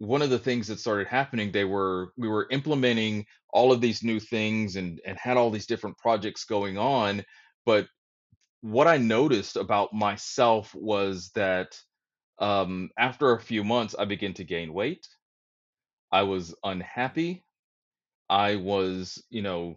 [0.00, 4.02] one of the things that started happening, they were we were implementing all of these
[4.02, 7.24] new things and and had all these different projects going on.
[7.66, 7.86] But
[8.62, 11.78] what I noticed about myself was that
[12.38, 15.06] um, after a few months, I began to gain weight.
[16.12, 17.44] I was unhappy.
[18.30, 19.76] I was, you know,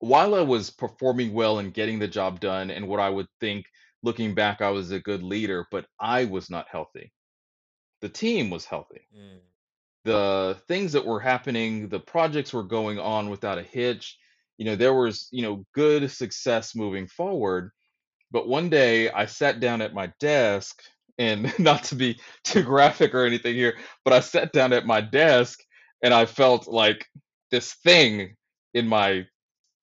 [0.00, 3.66] while I was performing well and getting the job done and what I would think
[4.02, 7.12] looking back I was a good leader, but I was not healthy.
[8.00, 9.06] The team was healthy.
[9.12, 9.40] mm,
[10.04, 14.18] The things that were happening, the projects were going on without a hitch.
[14.58, 17.70] You know, there was, you know, good success moving forward.
[18.30, 20.82] But one day I sat down at my desk
[21.18, 25.00] and not to be too graphic or anything here, but I sat down at my
[25.00, 25.60] desk
[26.02, 27.06] and I felt like
[27.50, 28.36] this thing
[28.74, 29.26] in my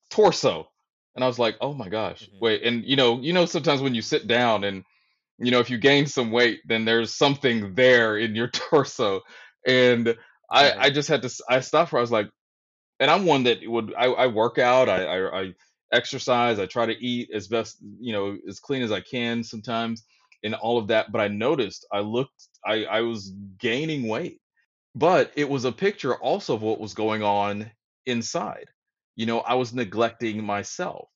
[0.10, 0.70] torso.
[1.16, 2.40] And I was like, "Oh my gosh, mhm.
[2.40, 4.84] wait." And you know, you know, sometimes when you sit down and
[5.44, 9.22] you know, if you gain some weight, then there's something there in your torso.
[9.68, 10.16] And
[10.52, 12.30] I, I just had to i stopped where I was like,
[13.00, 15.54] and I'm one that would, I, I work out, I, I, I
[15.94, 20.04] exercise, I try to eat as best, you know, as clean as I can sometimes,
[20.44, 21.12] and all of that.
[21.12, 24.38] But I noticed, I looked, I, I was gaining weight
[24.96, 27.72] but it was a picture also of what was going on
[28.06, 28.66] inside.
[29.16, 31.08] You know, I was neglecting myself.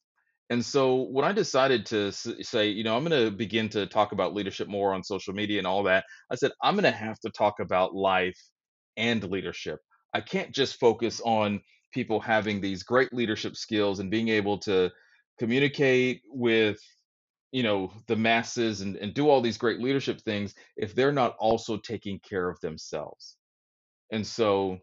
[0.50, 4.14] And so when I decided to say, you know, I'm going to begin to talk
[4.14, 7.20] about leadership more on social media and all that, I said, I'm going to have
[7.22, 8.40] to talk about life
[8.96, 9.80] and leadership.
[10.14, 11.62] I can't just focus on
[11.94, 14.90] people having these great leadership skills and being able to
[15.38, 16.80] communicate with
[17.52, 21.36] you know the masses and, and do all these great leadership things if they're not
[21.40, 23.38] also taking care of themselves
[24.12, 24.78] and so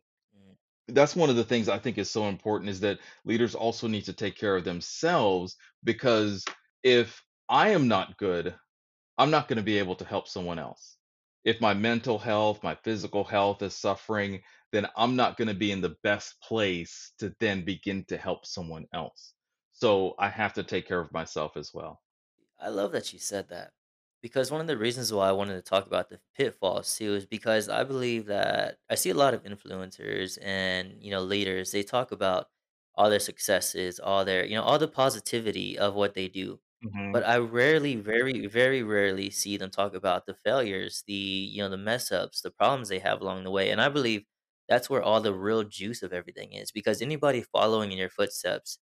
[0.88, 4.05] that's one of the things i think is so important is that leaders also need
[4.05, 6.44] to take care of themselves because
[6.83, 8.55] if i am not good
[9.18, 10.97] i'm not going to be able to help someone else.
[11.44, 14.42] If my mental health my physical health is suffering
[14.73, 18.47] then i'm not going to be in the best place to then begin to help
[18.47, 19.35] someone else.
[19.73, 22.01] So i have to take care of myself as well.
[22.61, 23.73] I love that you said that
[24.24, 27.26] because one of the reasons why I wanted to talk about the pitfalls too is
[27.26, 31.82] because I believe that I see a lot of influencers and you know leaders they
[31.84, 32.48] talk about
[32.96, 36.60] all their successes, all their you know all the positivity of what they do.
[36.82, 41.62] hmm But I rarely, very, very rarely see them talk about the failures, the you
[41.62, 43.70] know the mess ups, the problems they have along the way.
[43.70, 44.24] And I believe
[44.68, 48.78] that's where all the real juice of everything is because anybody following in your footsteps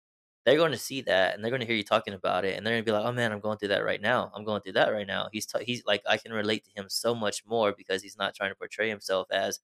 [0.44, 2.66] they're going to see that and they're going to hear you talking about it and
[2.66, 4.30] they're going to be like, "Oh man, I'm going through that right now.
[4.34, 6.88] I'm going through that right now." He's t- he's like I can relate to him
[6.88, 9.60] so much more because he's not trying to portray himself as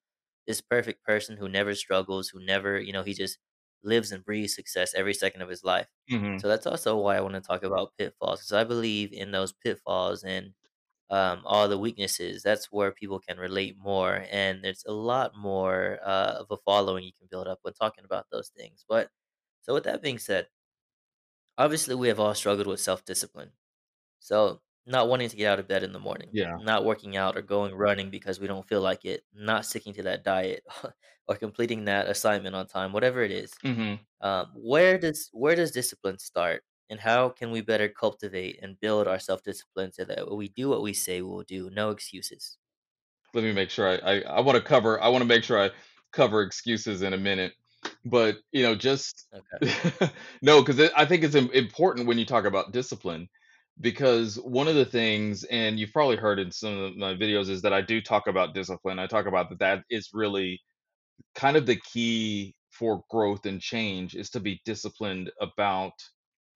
[0.47, 3.39] this perfect person who never struggles, who never, you know, he just
[3.83, 5.89] lives and breathes success every second of his life.
[6.09, 9.31] hmm So that's also why I want to talk about pitfalls because I believe in
[9.33, 10.55] those pitfalls and
[11.11, 12.43] um, all the weaknesses.
[12.43, 17.05] That's where people can relate more, and there's a lot more uh, of a following
[17.05, 18.85] you can build up when talking about those things.
[18.89, 19.11] But
[19.63, 20.49] so with that being said
[21.59, 23.53] Obviously, we have all struggled with self discipline.
[24.21, 26.57] So, not wanting to get out of bed in the morning, Yeah.
[26.57, 30.03] not working out or going running because we don't feel like it, not sticking to
[30.05, 30.65] that diet
[31.29, 33.55] or completing that assignment on time, whatever it is.
[33.63, 38.81] hmm Um, where does where does discipline start, and how can we better cultivate and
[38.81, 41.71] build our self discipline so that we do what we say we will do?
[41.71, 42.59] No excuses.
[43.35, 45.01] Let me make sure I I, I want to cover.
[45.01, 45.71] I want to make sure I
[46.13, 47.55] cover excuses in a minute,
[48.07, 49.59] but you know, just Okay.
[50.43, 53.29] no, because I think it's im- important when you talk about discipline,
[53.81, 57.63] because one of the things, and you've probably heard in some of my videos, is
[57.63, 58.99] that I do talk about discipline.
[58.99, 60.61] I talk about that that is really
[61.35, 65.93] kind of the key for growth and change is to be disciplined about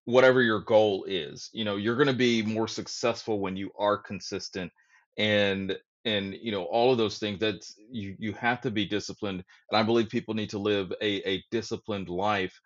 [0.04, 3.98] whatever your goal is you know you're going to be more successful when you are
[3.98, 4.72] consistent
[5.18, 9.42] and and you know all of those things that's you you have to be disciplined
[9.70, 12.58] and i believe people need to live a a disciplined life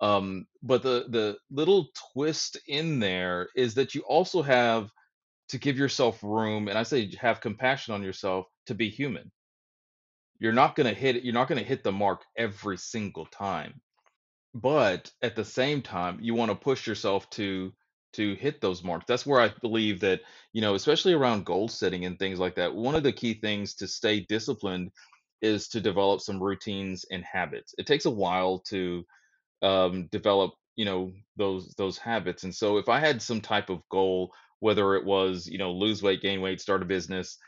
[0.00, 4.90] um but the the little twist in there is that you also have
[5.48, 9.30] to give yourself room and i say have compassion on yourself to be human.
[10.38, 13.26] You're not going to hit it you're not going to hit the mark every single
[13.26, 13.80] time
[14.54, 17.72] but at the same time you want to push yourself to
[18.14, 19.06] to hit those marks.
[19.08, 20.20] That's where i believe that
[20.52, 23.74] you know especially around goal setting and things like that one of the key things
[23.76, 24.90] to stay disciplined
[25.42, 27.74] is to develop some routines and habits.
[27.78, 29.04] It takes a while to
[29.62, 32.44] um, develop you know those those habits.
[32.44, 36.02] And so if i had some type of goal whether it was you know lose
[36.02, 37.38] weight gain weight start a business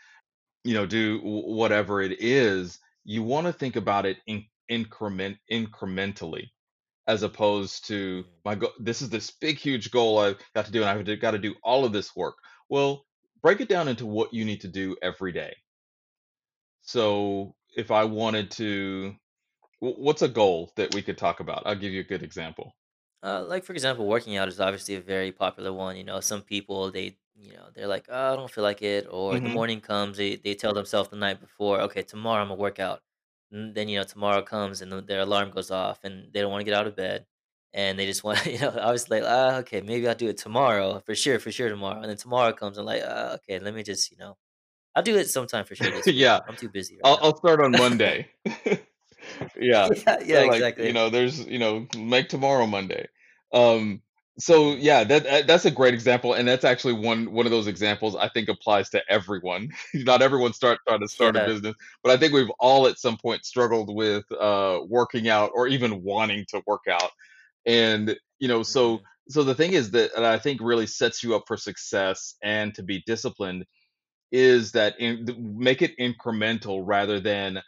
[0.65, 5.37] you know do wh- whatever it is you want to think about it in increment
[5.51, 6.49] incrementally
[7.07, 8.43] as opposed to Mm.
[8.45, 11.33] my go- this is this big huge goal I've got to do and I've got
[11.33, 12.37] to do all of this work.
[12.69, 13.07] Well,
[13.43, 15.55] break it down into what you need to do every day.
[16.83, 19.17] So if I wanted to,
[19.81, 21.65] what's a goal that we could talk about?
[21.67, 22.75] I'll give you a good example.
[23.23, 25.97] Uh, like for example, working out is obviously a very popular one.
[25.97, 29.07] You know, some people they you know they're like, oh, I don't feel like it,
[29.09, 32.49] or the hmm morning comes, they they tell themselves the night before, okay, tomorrow I'm
[32.49, 33.03] gonna work out.
[33.53, 36.51] And then you know tomorrow comes and the- their alarm goes off and they don't
[36.51, 37.27] want to get out of bed,
[37.75, 40.39] and they just want you know I was like, ah, okay, maybe I'll do it
[40.39, 42.01] tomorrow for sure, for sure tomorrow.
[42.01, 44.37] And then tomorrow comes and like, ah, okay, let me just you know
[44.95, 47.19] I'll do it sometime for sure yeah, I'm too busy right I'll.
[47.23, 48.29] I'll start on Monday.
[48.45, 49.89] Yeah.
[49.89, 53.09] yeah, yeah, They're like, you know, there's, you know, make tomorrow Monday.
[53.53, 54.03] Um,
[54.39, 57.67] so yeah, that that- that's a great example, and that's actually one one of those
[57.67, 59.71] examples I think applies to everyone.
[59.95, 63.17] Not everyone start trying to start a business, but I think we've all at some
[63.19, 67.11] point struggled with uh, working out or even wanting to work out.
[67.67, 71.35] And you know, so hmm so the thing is that I think really sets you
[71.37, 73.67] up for success and to be disciplined
[74.31, 75.27] is that in,
[75.59, 77.59] make it incremental rather than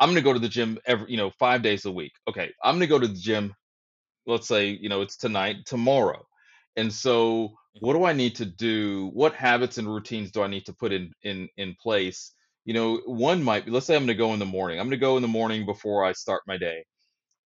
[0.00, 2.12] I'm going to go to the gym every, you know, 5 days a week.
[2.28, 3.54] Okay, I'm going to go to the gym,
[4.28, 6.26] let's say, you know, it's tonight, tomorrow.
[6.76, 9.10] And so what hmm do I need to do?
[9.14, 12.32] What habits and routines do I need to put in in in place?
[12.66, 14.80] You know, one might be let's say I'm going to go in the morning.
[14.80, 16.84] I'm going to go in the morning before I start my day.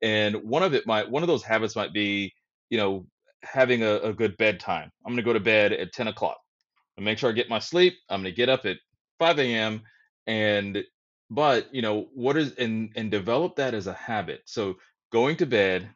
[0.01, 2.33] And one of it might one of those habits might be,
[2.69, 3.07] you know,
[3.43, 4.91] having a, a good bedtime.
[5.05, 6.39] I'm going to go to bed at 10 o'clock
[6.97, 7.95] and make sure I get my sleep.
[8.09, 8.77] I'm going to get up at
[9.19, 9.83] 5 a.m.
[10.27, 10.83] and
[11.31, 14.41] but you know what is and and develop that as a habit.
[14.45, 14.75] So
[15.11, 15.89] going to bed,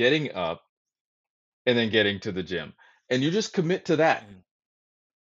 [0.00, 0.62] getting up,
[1.66, 2.72] and then getting to the gym,
[3.10, 4.22] and you just commit to that.
[4.22, 4.42] Mm.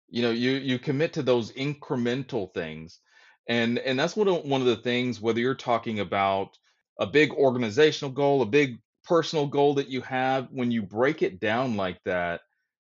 [0.09, 2.99] You know, you you commit to those incremental things.
[3.47, 6.57] And and that's one of uh, one of the things whether you're talking about
[6.99, 11.41] a big organizational goal, a big personal goal that you have, when you break it
[11.41, 12.41] down like that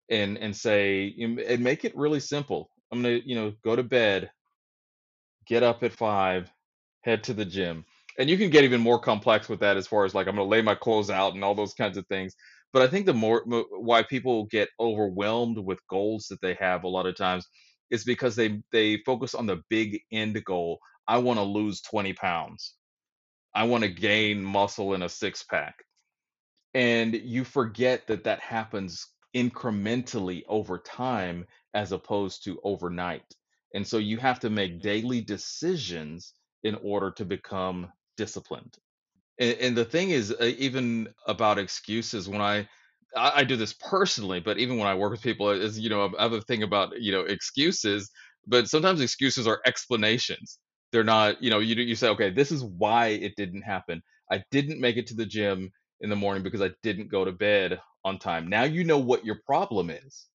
[0.08, 2.70] and and say and make it really simple.
[2.90, 4.30] I'm gonna, you know, go to bed,
[5.46, 6.50] get up at five,
[7.02, 7.84] head to the gym.
[8.18, 10.46] And you can get even more complex with that as far as like I'm going
[10.46, 12.34] to lay my clothes out and all those kinds of things.
[12.72, 16.84] But I think the more mo- why people get overwhelmed with goals that they have
[16.84, 17.46] a lot of times
[17.90, 20.78] is because they they focus on the big end goal.
[21.08, 22.74] I want to lose 20 pounds.
[23.54, 25.76] I want to gain muscle in a six pack
[26.74, 31.44] and you forget that that happens incrementally over time
[31.74, 33.24] as opposed to overnight
[33.74, 38.78] and so you have to make daily decisions in order to become disciplined
[39.38, 42.68] and, and the thing is uh, even about excuses when I,
[43.16, 46.12] I i do this personally but even when i work with people is you know
[46.18, 48.10] I have a thing about you know excuses
[48.46, 50.58] but sometimes excuses are explanations
[50.92, 54.42] they're not you know you you say okay this is why it didn't happen i
[54.50, 57.80] didn't make it to the gym in the morning because i didn't go to bed
[58.04, 60.28] on time now you know what your problem is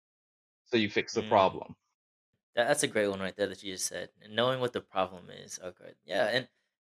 [0.67, 1.25] so you fix the Mm.
[1.25, 1.75] problem
[2.55, 4.11] That, that's a great one right there that you just said.
[4.21, 5.59] And knowing what the problem is.
[5.63, 5.95] Okay.
[6.05, 6.27] Yeah.
[6.29, 6.49] And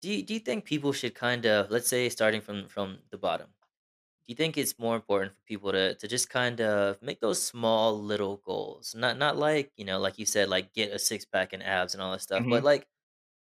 [0.03, 3.17] do you, do you think people should kind of, let's say, starting from from the
[3.17, 3.49] bottom,
[4.25, 7.41] do you think it's more important for people to to just kind of make those
[7.43, 8.95] small little goals?
[8.95, 11.93] Not not like, you know, like you said, like get a six pack and abs
[11.95, 12.87] and all that stuff, but hmm like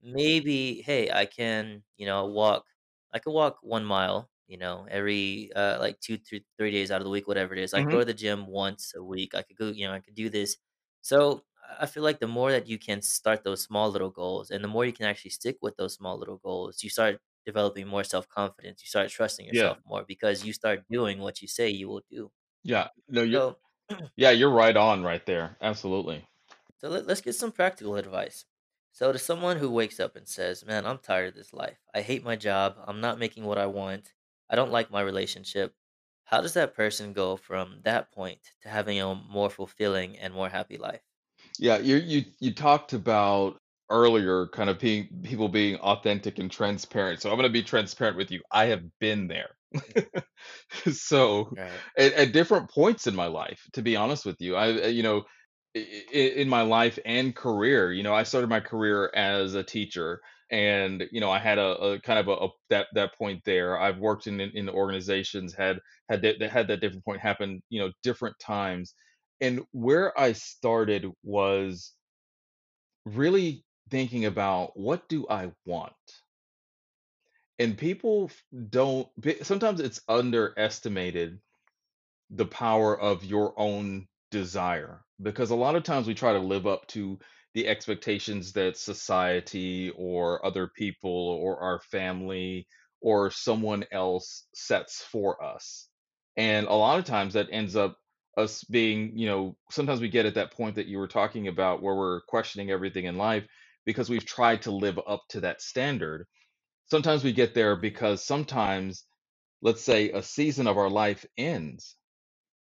[0.03, 2.66] Maybe, hey, I can, you know, walk
[3.12, 7.01] I could walk 1 mile, you know, every, uh, like, 2 to 3 days out
[7.01, 7.74] of the week, whatever it is.
[7.74, 9.34] I could go hmm to the gym once a week.
[9.34, 10.57] I could go you know, I could do this.
[11.03, 11.44] So,
[11.80, 14.68] I feel like the more that you can start those small little goals and the
[14.68, 18.82] more you can actually stick with those small little goals, you start developing more self-confidence.
[18.82, 22.02] You start trusting yeah yourself more because you start doing what you say you will
[22.10, 22.32] do.
[22.62, 23.60] yeah no you're So
[24.16, 26.28] yeah you're right on right there absolutely
[26.78, 28.44] So let, let's get some practical advice.
[28.90, 31.78] So, to someone who wakes up and says, Man, I'm tired of this life.
[31.94, 32.76] I hate my job.
[32.88, 34.14] I'm not making what I want.
[34.48, 35.76] I don't like my relationship.
[36.24, 40.48] How does that person go from that point to having a more fulfilling and more
[40.48, 41.02] happy life?
[41.61, 43.58] Yeah, you you you talked about
[43.90, 47.20] earlier kind of being people being authentic and transparent.
[47.20, 48.42] So I'm going to be transparent with you.
[48.50, 49.56] I have been there.
[50.92, 51.84] So Right.
[51.98, 55.24] at, at different points in my life, to be honest with you, I you know
[55.76, 59.62] i- i- in my life and career, you know, I started my career as a
[59.64, 63.42] teacher and you know, I had a, a kind of a, a that that point
[63.44, 63.78] there.
[63.78, 67.62] I've worked in in in organizations had had that that had that different point happen,
[67.70, 68.94] you know, different times
[69.41, 71.93] and where I started was
[73.05, 75.95] really thinking about what do I want?
[77.59, 78.30] And people
[78.70, 79.09] don't,
[79.43, 81.38] sometimes it's underestimated
[82.30, 86.66] the power of your own desire because a lot of times we try to live
[86.66, 87.18] up to
[87.55, 92.66] the expectations that society or other people or our family
[93.01, 95.88] or someone else sets for us
[96.36, 97.99] and a lot of times that ends up
[98.43, 101.82] us being you know sometimes we get at that point that you were talking about
[101.82, 103.47] where we're questioning everything in life
[103.86, 106.26] because we've tried to live up to that standard
[106.91, 109.05] sometimes we get there because sometimes
[109.62, 111.97] let's say a season of our life ends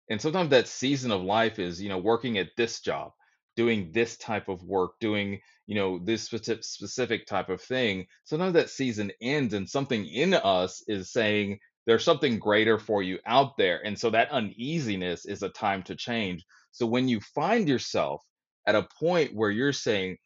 [0.09, 3.13] and sometimes that season of life is, you know, working at this job,
[3.55, 8.07] doing this type of work, doing, you know, this speci- specific type of thing.
[8.25, 13.19] Sometimes that season ends and something in us is saying there's something greater for you
[13.25, 13.85] out there.
[13.85, 16.45] And so that uneasiness is a time to change.
[16.71, 18.23] So when you find yourself
[18.67, 20.17] at a point where you're saying,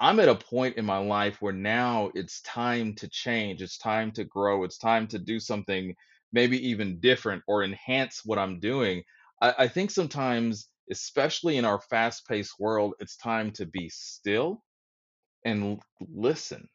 [0.00, 3.62] I'm at a point in my life where now it's time to change.
[3.62, 4.64] It's time to grow.
[4.64, 5.94] It's time to do something
[6.32, 9.02] maybe even different or enhance what I'm doing.
[9.40, 14.62] I, I think sometimes, especially in our fast paced world, it's time to be still
[15.44, 16.68] and listen.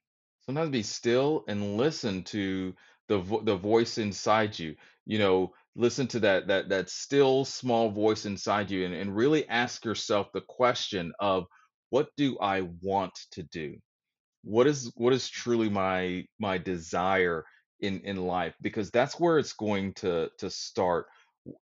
[0.45, 2.73] Sometimes be still and listen to
[3.09, 4.75] the vo- the voice inside you.
[5.05, 9.47] You know, listen to that that that still small voice inside you, and, and really
[9.49, 11.45] ask yourself the question of
[11.89, 13.77] what do I want to do?
[14.43, 17.45] What is what is truly my my desire
[17.81, 18.55] in in life?
[18.61, 21.07] Because that's where it's going to to start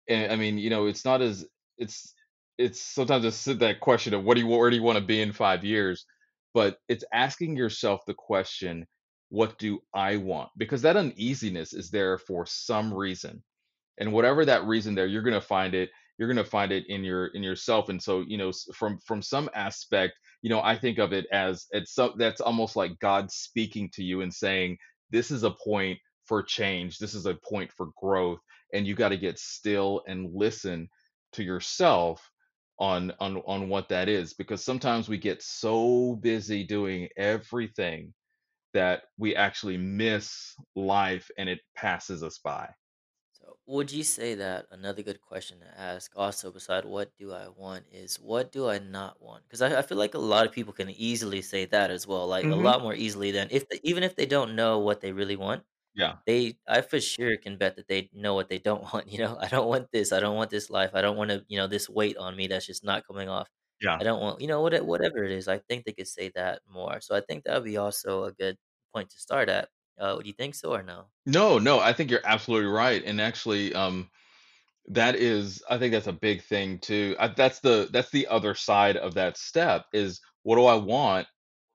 [0.09, 1.47] and I mean, you know, it's not as
[1.79, 2.15] it's
[2.59, 5.21] it's sometimes it's that question of what do you where do you want to be
[5.21, 6.07] in five years,
[6.55, 8.87] but it's asking yourself the question,
[9.33, 10.51] what do I want?
[10.59, 13.43] Because that uneasiness is there for some reason
[13.99, 16.85] and whatever that reason there you're going to find it you're going to find it
[16.89, 20.77] in your in yourself and so you know from from some aspect you know i
[20.77, 24.77] think of it as it's so that's almost like god speaking to you and saying
[25.11, 28.41] this is a point for change this is a point for growth
[28.73, 30.89] and you got to get still and listen
[31.33, 32.29] to yourself
[32.79, 38.13] on on on what that is because sometimes we get so busy doing everything
[38.75, 42.75] that we actually miss life and it passes us by.
[43.33, 47.49] So, would you say that another good question to ask, also beside what do I
[47.49, 49.45] want, is what do I not want?
[49.45, 52.27] Because I, I feel like a lot of people can easily say that as well,
[52.29, 55.01] like a hmm lot more easily than if they, even if they don't know what
[55.01, 55.65] they really want,
[55.95, 59.09] Yeah, they I for sure can bet that they know what they don't want.
[59.09, 60.13] You know, I don't want this.
[60.13, 60.93] I don't want this life.
[60.95, 63.49] I don't want to, you know, this weight on me that's just not coming off.
[63.83, 64.01] Yeah.
[64.01, 65.49] I don't want, you know, what, whatever it is.
[65.49, 67.01] I think they could say that more.
[67.01, 68.57] So I think that would be also a good
[68.95, 69.69] point to start at.
[69.99, 71.07] Uh, do you think so or no?
[71.27, 73.03] No, no, I think you're absolutely right.
[73.05, 74.11] And actually, um,
[74.89, 77.17] that is, I think that's a big thing too.
[77.19, 81.29] I, that's the that's the other side of that step is what do I want?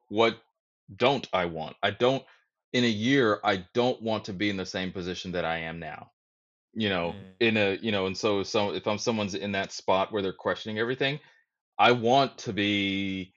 [0.10, 0.42] What
[0.96, 1.78] don't I want?
[1.84, 2.26] I don't
[2.74, 5.80] in a year, I don't want to be in the same position that I am
[5.80, 6.12] now.
[6.74, 9.72] You know, Mm, in a, you know, and so so if I'm someone's in that
[9.72, 11.20] spot where they're questioning everything,
[11.80, 13.34] I want to be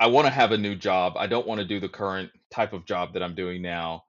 [0.00, 1.14] I want to have a new job.
[1.16, 4.02] I don't want to do the current type of job that I'm doing now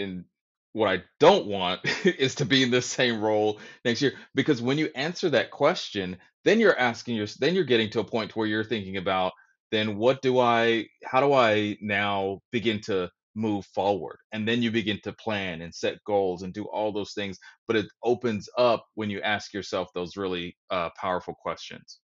[0.00, 0.26] and
[0.74, 4.78] what I don't want is to be in the same role next year because when
[4.78, 8.48] you answer that question, then you're asking your then you're getting to a point where
[8.48, 9.32] you're thinking about
[9.72, 14.18] then what do I how do I now begin to move forward?
[14.32, 17.76] And then you begin to plan and set goals and do all those things, but
[17.76, 22.00] it opens up when you ask yourself those really uh, powerful questions.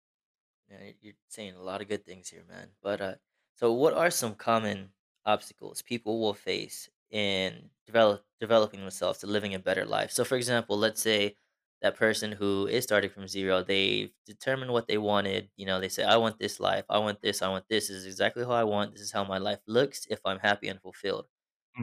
[0.72, 2.70] Yeah, y- you're saying a lot of good things here, man.
[2.82, 3.14] But uh,
[3.56, 4.92] so what are some common
[5.26, 10.10] obstacles people will face in develop developing themselves to living a better life?
[10.12, 11.36] So, for example, let's say
[11.82, 15.50] that person who is starting from zero, they've determined what they wanted.
[15.56, 16.84] You know, they say, "I want this life.
[16.88, 17.42] I want this.
[17.42, 17.88] I want this.
[17.88, 18.92] This is exactly how I want.
[18.94, 21.26] This is how my life looks if I'm happy and fulfilled."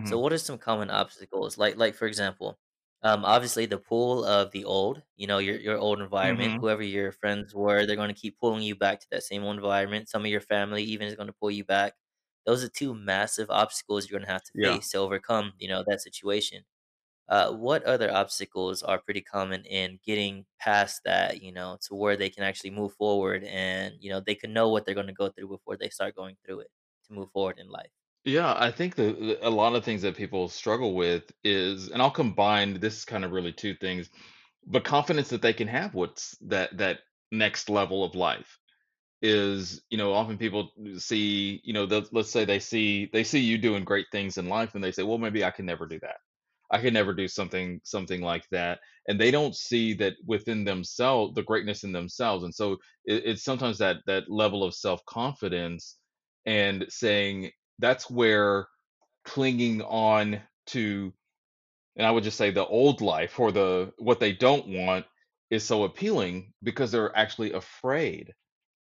[0.03, 0.21] So Mhm.
[0.21, 1.57] what are some common obstacles?
[1.57, 2.59] Like like for example,
[3.03, 6.59] um, obviously the pool of the old, you know, your your old environment, Mhm.
[6.59, 9.55] whoever your friends were, they're going to keep pulling you back to that same old
[9.57, 10.09] environment.
[10.09, 11.93] Some of your family even is going to pull you back.
[12.45, 14.79] Those are two massive obstacles you're going to have to Yeah.
[14.79, 16.63] face to overcome, you know, that situation.
[17.29, 22.17] Uh, what other obstacles are pretty common in getting past that, you know, to where
[22.17, 25.13] they can actually move forward and, you know, they can know what they're going to
[25.13, 26.71] go through before they start going through it
[27.05, 27.91] to move forward in life.
[28.29, 32.01] Yeah, I think the, the a lot of things that people struggle with is, and
[32.01, 34.09] I'll combine this is kind of really two things,
[34.67, 36.99] but confidence that they can have what's that that
[37.31, 38.59] next level of life
[39.21, 43.39] is, you know, often people see, you know, the, let's say they see they see
[43.41, 45.99] you doing great things in life and they say, well, maybe I can never do
[46.01, 46.17] that.
[46.71, 51.35] I can never do something something like that, and they don't see that within themselves
[51.35, 52.73] the greatness in themselves, and so
[53.05, 55.97] it, it's sometimes that that level of self confidence
[56.45, 58.67] and saying that's where
[59.25, 61.13] clinging on to
[61.95, 65.05] and I would just say the old life or the what they don't want
[65.49, 68.33] is so appealing because they're actually afraid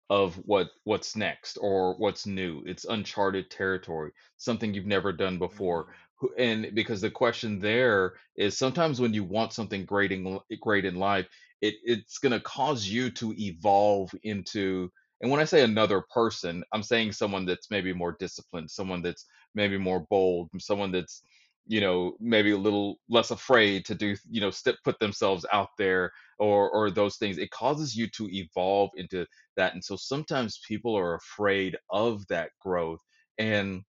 [0.09, 2.63] of what what's next or what's new.
[2.65, 5.85] It's uncharted territory, something you've never done before.
[5.85, 5.89] Mm,
[6.19, 10.85] Who- And because the question there is sometimes when you want something great in great
[10.85, 11.27] in life,
[11.61, 14.91] it it's going to cause you to evolve into
[15.21, 19.25] and when I say another person, I'm saying someone that's maybe more disciplined, someone that's
[19.55, 21.21] maybe more bold, someone that's
[21.67, 25.69] you know maybe a little less afraid to do you know step put themselves out
[25.77, 27.37] there or or those things.
[27.37, 29.25] It causes you to evolve into
[29.57, 33.01] that and so sometimes people are afraid of that growth
[33.37, 33.83] and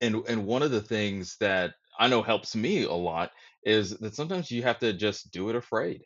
[0.00, 3.30] and and one of the things that i know helps me a lot
[3.64, 6.02] is that sometimes you have to just do it afraid.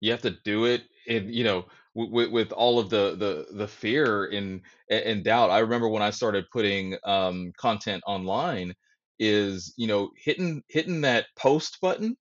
[0.00, 1.66] You have to do it and you know
[1.96, 6.10] with, with all of the the the fear and and doubt i remember when i
[6.10, 8.74] started putting um content online
[9.18, 12.16] is you know hitting hitting that post button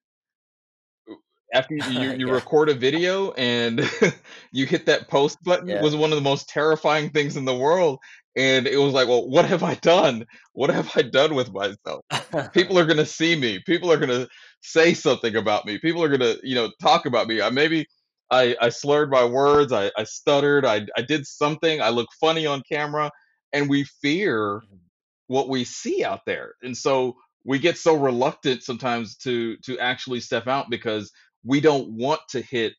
[1.54, 3.82] after you you yeah, record a video and
[4.52, 5.80] you hit that post button yeah.
[5.80, 8.00] was one of the most terrifying things in the world,
[8.36, 10.26] and it was like, "Well, what have I done?
[10.54, 12.04] What have I done with myself?"
[12.54, 13.60] People are gonna see me.
[13.66, 14.28] People are gonna
[14.62, 15.78] say something about me.
[15.80, 17.42] People are gonna, you know, talk about me.
[17.42, 17.86] I maybe
[18.32, 19.72] I I slurred my words.
[19.74, 20.66] I I stuttered.
[20.66, 21.82] I I did something.
[21.82, 23.12] I look funny on camera,
[23.54, 24.80] and we fear Mhm.
[25.28, 26.56] what we see out there.
[26.64, 27.16] And so
[27.46, 31.12] we get so reluctant sometimes to to actually step out because
[31.44, 32.74] we don't want to hit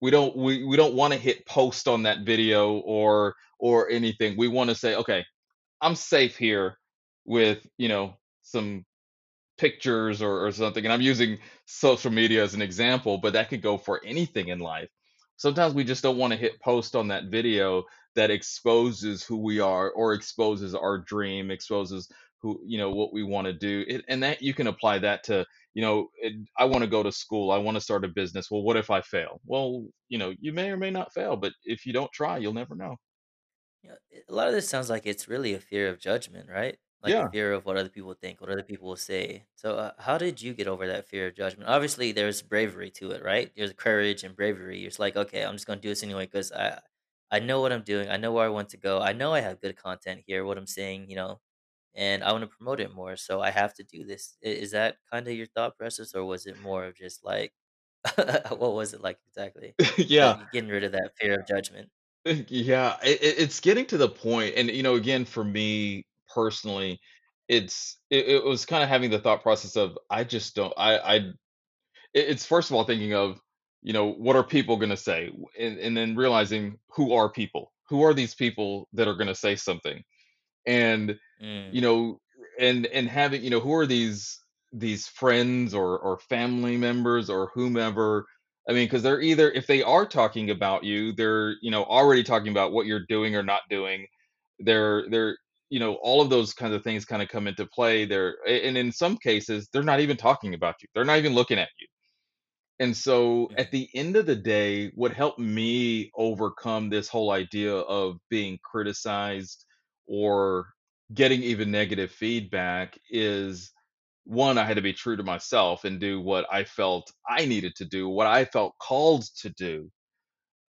[0.00, 4.36] we don't we, we don't want to hit post on that video or or anything.
[4.36, 5.24] We want to say, okay,
[5.80, 6.78] I'm safe here
[7.26, 8.84] with, you know, some
[9.58, 10.84] pictures or, or something.
[10.84, 14.60] And I'm using social media as an example, but that could go for anything in
[14.60, 14.90] life.
[15.36, 17.84] Sometimes we just don't want to hit post on that video
[18.14, 23.22] that exposes who we are or exposes our dream, exposes who you know what we
[23.24, 25.44] want to do it, and that you can apply that to
[25.74, 28.48] you know it, i want to go to school i want to start a business
[28.48, 31.52] well what if i fail well you know you may or may not fail but
[31.64, 32.94] if you don't try you'll never know
[33.82, 33.96] You know,
[34.28, 36.78] a lot of this sounds like it's really a fear of judgment, right?
[37.02, 39.46] Like yeah fear of what other people think, what other people will say.
[39.54, 41.68] So, uh, how did you get over that fear of judgment?
[41.70, 43.52] Obviously, there's bravery to it, right?
[43.56, 44.84] There's courage and bravery.
[44.84, 46.80] It's like, okay, I'm just gonna do this anyway because I,
[47.30, 48.08] I know what I'm doing.
[48.08, 49.00] I know where I want to go.
[49.00, 50.44] I know I have good content here.
[50.44, 51.40] What I'm saying, you know,
[51.94, 53.16] and I want to promote it more.
[53.16, 54.36] So I have to do this.
[54.44, 57.54] I- Is that kind of your thought process, or was it more of just like,
[58.16, 59.76] what was it like exactly?
[59.98, 61.90] yeah That getting rid of that fear of judgment.
[62.48, 66.04] yeah it, it- it's getting to the point and you know again for me
[66.38, 67.00] personally
[67.48, 70.98] it's it, it was kind of having the thought process of i just don't i
[70.98, 71.14] i
[72.14, 73.40] it- it's first of all thinking of
[73.82, 77.72] you know what are people going to say and, and then realizing who are people?
[77.88, 80.02] Who are these people that are going to say something?
[80.66, 82.20] And Mm, you know
[82.58, 84.40] and and having you know who are these
[84.72, 88.26] these friends or or family members or whomever?
[88.68, 92.24] I mean because they're either if they are talking about you they're you know already
[92.24, 94.06] talking about what you're doing or not doing
[94.60, 95.38] they're they're
[95.70, 98.76] you know all of those kinds of things kind of come into play there and
[98.78, 101.86] in some cases they're not even talking about you they're not even looking at you
[102.80, 107.74] and so at the end of the day, what helped me overcome this whole idea
[107.74, 109.64] of being criticized
[110.06, 110.68] or
[111.14, 113.72] getting even negative feedback is
[114.24, 117.74] one, I had to be true to myself and do what I felt I needed
[117.76, 119.90] to do, what I felt called to do.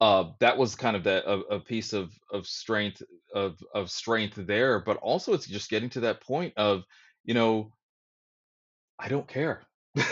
[0.02, 3.02] Uh, that was kind of that a, a piece of of strength
[3.34, 6.84] of of strength there, but also it's just getting to that point of,
[7.24, 7.72] you know,
[8.98, 9.62] I don't care.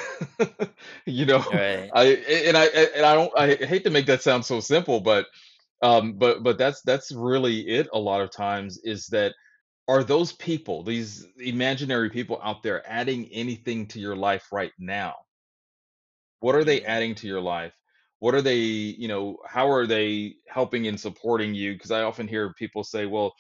[1.07, 1.95] You know, Right.
[1.95, 2.05] I
[2.49, 5.27] and I and I don't I hate to make that sound so simple, but
[5.83, 9.35] um but but that's that's really it a lot of times is that
[9.89, 15.15] are those people, these imaginary people out there adding anything to your life right now?
[16.41, 17.80] What are they Mm, adding to your life?
[18.21, 21.75] What are they, you know, how are they helping and supporting you?
[21.75, 23.35] Because I often hear people say, well,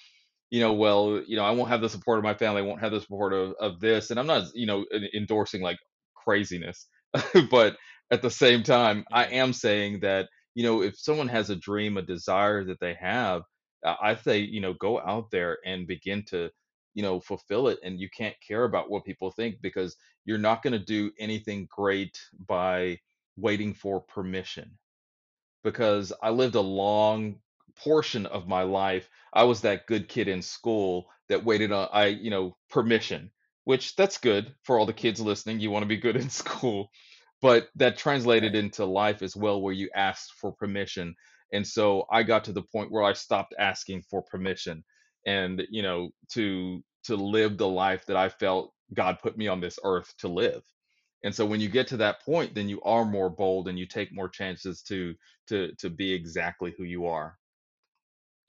[0.51, 2.81] you know, well, you know, I won't have the support of my family, I won't
[2.81, 4.11] have the support of, of this.
[4.11, 5.79] And I'm not, you know, en- endorsing like
[6.15, 6.87] craziness,
[7.51, 7.77] but
[8.11, 11.97] at the same time, I am saying that, you know, if someone has a dream,
[11.97, 13.43] a desire that they have,
[13.87, 16.51] uh, I say, you know, go out there and begin to,
[16.95, 17.79] you know, fulfill it.
[17.85, 21.69] And you can't care about what people think because you're not going to do anything
[21.71, 22.19] great
[22.49, 22.99] by
[23.37, 24.73] waiting for permission
[25.65, 27.37] because I lived a long
[27.85, 29.11] portion of my life.
[29.35, 33.33] I was that good kid in school that waited on I, you know, permission,
[33.65, 35.61] which that's good for all the kids listening.
[35.61, 36.91] You want to be good in school,
[37.43, 41.17] but that translated into life as well, where you asked for permission.
[41.53, 44.85] And so I got to the point where I stopped asking for permission
[45.27, 49.63] and, you know, to to live the life that I felt God put me on
[49.63, 50.63] this earth to live.
[51.23, 53.87] And so when you get to that point, then you are more bold and you
[53.87, 55.17] take more chances to
[55.49, 57.39] to to be exactly who you are.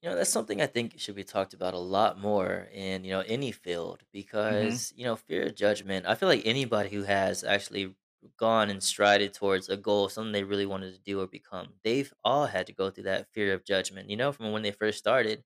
[0.01, 3.11] You know, that's something I think should be talked about a lot more in, you
[3.11, 4.03] know, any field
[4.43, 4.81] Mhm.
[4.81, 7.95] because, you know, fear of judgment, I feel like anybody who has actually
[8.37, 12.11] gone and strided towards a goal, something they really wanted to do or become, they've
[12.23, 14.97] all had to go through that fear of judgment, you know, from when they first
[14.97, 15.43] started.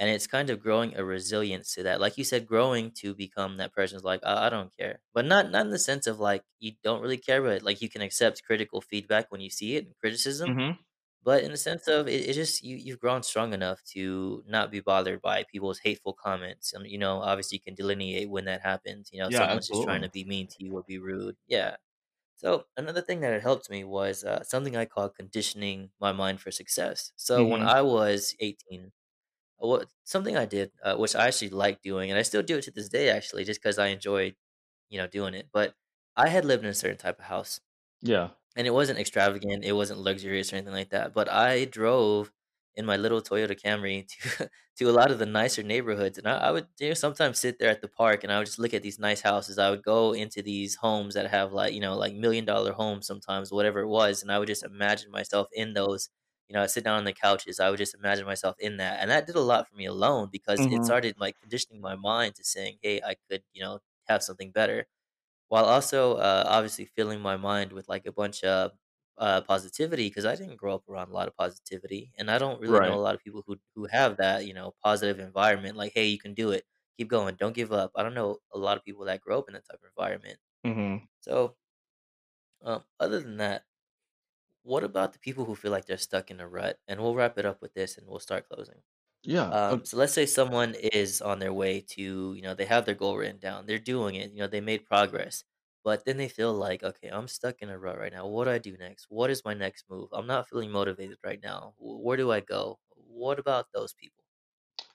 [0.00, 2.00] And it's kind of growing a resilience to that.
[2.00, 5.02] Like you said, growing to become that person's like, I, I don't care.
[5.14, 7.90] But not not in the sense of like you don't really care, but like you
[7.90, 10.78] can accept critical feedback when you see it and criticism Mhm.
[11.22, 14.70] But in the sense of it, it just you you've grown strong enough to not
[14.70, 16.72] be bothered by people's hateful comments.
[16.72, 19.10] And you know, obviously you can delineate when that happens.
[19.12, 20.04] You know, Yeah, someone's just trying absolutely.
[20.04, 21.36] to be mean to you or be rude.
[21.46, 21.76] Yeah.
[22.36, 26.40] So another thing that had helped me was uh, something I call conditioning my mind
[26.40, 27.12] for success.
[27.16, 27.74] So when Mhm.
[27.76, 28.92] I was 18,
[29.68, 32.62] what something I did, uh, which I actually like doing, and I still do it
[32.64, 34.34] to this day, actually, just because I enjoy,
[34.90, 35.48] you know, doing it.
[35.52, 35.74] But
[36.16, 37.60] I had lived in a certain type of house
[38.02, 38.30] Yeah.
[38.56, 42.32] and it wasn't extravagant, it wasn't luxurious or anything like that, but I drove
[42.76, 46.38] in my little Toyota Camry to to a lot of the nicer neighborhoods, and I
[46.38, 48.74] I would, you know, sometimes sit there at the park, and I would just look
[48.74, 49.58] at these nice houses.
[49.58, 53.52] I would go into these homes that have, like, you know, like, million-dollar homes sometimes,
[53.52, 56.08] whatever it was, and I would just imagine myself in those.
[56.50, 59.00] You know, I'd sit down on the couches, I would just imagine myself in that,
[59.00, 60.86] and that did a lot for me alone because it Mhm.
[60.86, 64.88] started, like, conditioning my mind to saying, "Hey, I could, you know, have something better."
[65.48, 68.72] While also, uh, obviously filling my mind with, like, a bunch of,
[69.18, 72.60] uh, positivity because I didn't grow up around a lot of positivity, and I don't
[72.60, 73.00] really know Right.
[73.00, 76.18] a lot of people who who have that, you know, positive environment, like, "Hey, you
[76.18, 76.64] can do it.
[76.98, 77.36] Keep going.
[77.36, 79.66] Don't give up." I don't know a lot of people that grow up in that
[79.66, 80.38] type of environment.
[80.64, 81.08] Mhm.
[81.22, 81.56] So,
[82.62, 83.64] um, other than that,
[84.62, 86.78] what about the people who feel like they're stuck in a rut?
[86.88, 88.82] And we'll wrap it up with this, and we'll start closing.
[89.22, 89.56] Yeah.
[89.68, 92.86] uh, Um, so let's say someone is on their way to, you know, they have
[92.86, 95.44] their goal written down, they're doing it, you know, they made progress,
[95.84, 98.26] but then they feel like, okay, I'm stuck in a rut right now.
[98.28, 99.06] What do I do next?
[99.10, 100.08] What is my next move?
[100.12, 101.74] I'm not feeling motivated right now.
[101.78, 102.80] Wh- Where do I go?
[102.90, 104.24] What about those people?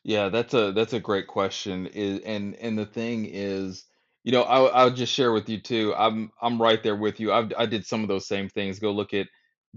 [0.03, 1.87] Yeah, that's a that's a great question.
[1.87, 3.85] Is and and the thing is,
[4.23, 5.93] you know, I'll I'll just share with you too.
[5.95, 7.31] I'm I'm right there with you.
[7.33, 8.79] I've I did some of those same things.
[8.79, 9.27] Go look at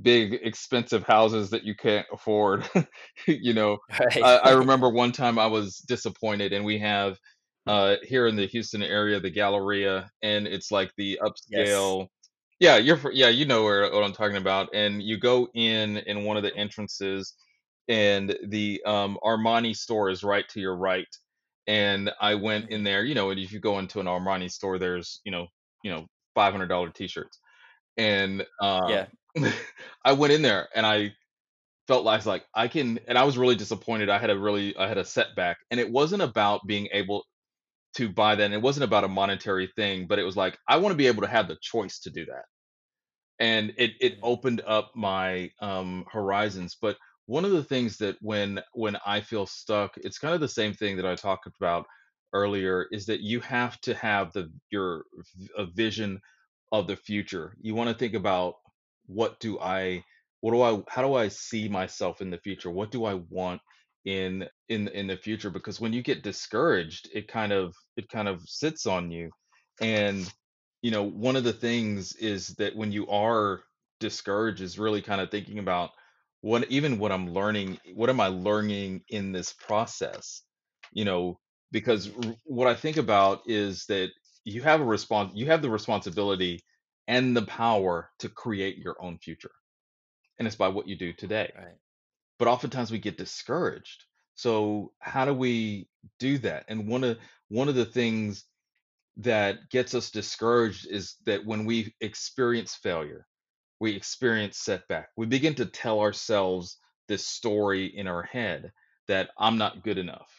[0.03, 2.69] big expensive houses that you can't afford.
[3.27, 4.25] You know, Right.
[4.25, 7.19] I, I remember one time I was disappointed, and we have
[7.67, 11.97] uh here in the Houston area the Galleria, and it's like the yes.
[11.97, 12.09] upscale.
[12.61, 14.71] Yeah, you're yeah, you know where what I'm talking about.
[14.75, 17.35] And you go in in one of the entrances
[17.89, 21.09] and the um, Armani store is right to your right.
[21.67, 24.51] And I went in hmm there, you know, and if you go into an Armani
[24.51, 25.49] store, there's, you know,
[25.85, 27.39] you know, $500 t-shirts.
[27.97, 29.09] And uh, Yeah.
[30.05, 31.15] I went in there and I
[31.89, 34.11] felt like, like I can, and I was really disappointed.
[34.11, 37.25] I had a really, I had a setback, and it wasn't about being able
[37.97, 38.45] to buy that.
[38.45, 41.09] And it wasn't about a monetary thing, but it was like I want to be
[41.09, 42.45] able to have the choice to do that
[43.39, 48.17] and it it hmm opened up my um horizons but one of the things that
[48.21, 51.87] when when i feel stuck it's kind of the same thing that i talked about
[52.33, 55.05] earlier is that you have to have the your
[55.57, 56.21] a vision
[56.73, 58.55] of the future you want to think about
[59.09, 60.05] what do i
[60.43, 62.71] what do i how do i see myself in the future?
[62.71, 63.63] What do i want
[64.07, 65.51] in in in the future?
[65.51, 69.31] Because when you get discouraged it kind of it kind of sits on you.
[69.81, 70.33] And
[70.83, 73.63] you know, one of the things is that when you are
[74.01, 75.91] discouraged is really kind of thinking about
[76.43, 80.43] what even what I'm learning, what am I learning in this process?
[80.93, 81.41] You know,
[81.73, 84.11] because r- what I think about is that
[84.45, 86.61] you have a response, you have the responsibility
[87.09, 89.53] and the power to create your own future.
[90.39, 91.53] And it's by what you do today.
[91.57, 91.79] Right.
[92.39, 94.05] But oftentimes we get discouraged.
[94.37, 95.89] So how do we
[96.21, 96.67] do that?
[96.69, 98.45] And one of one of the things
[99.19, 103.27] that gets us discouraged is that when we experience failure,
[103.81, 106.79] we experience setback, we begin to tell ourselves
[107.09, 108.73] this story in our head
[109.09, 110.31] that I'm not good enough.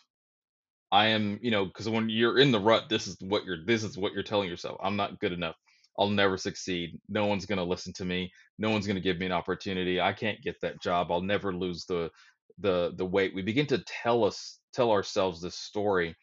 [0.91, 3.83] I am, you know, because when you're in the rut, this is what you're this
[3.83, 4.79] is what you're telling yourself.
[4.83, 5.55] I'm not good enough.
[5.99, 6.99] I'll never succeed.
[7.09, 8.31] No one's going to listen to me.
[8.59, 10.01] No one's going to give me an opportunity.
[10.01, 11.11] I can't get that job.
[11.11, 12.11] I'll never lose the
[12.59, 13.35] the the weight.
[13.35, 16.15] We begin to tell us tell ourselves this story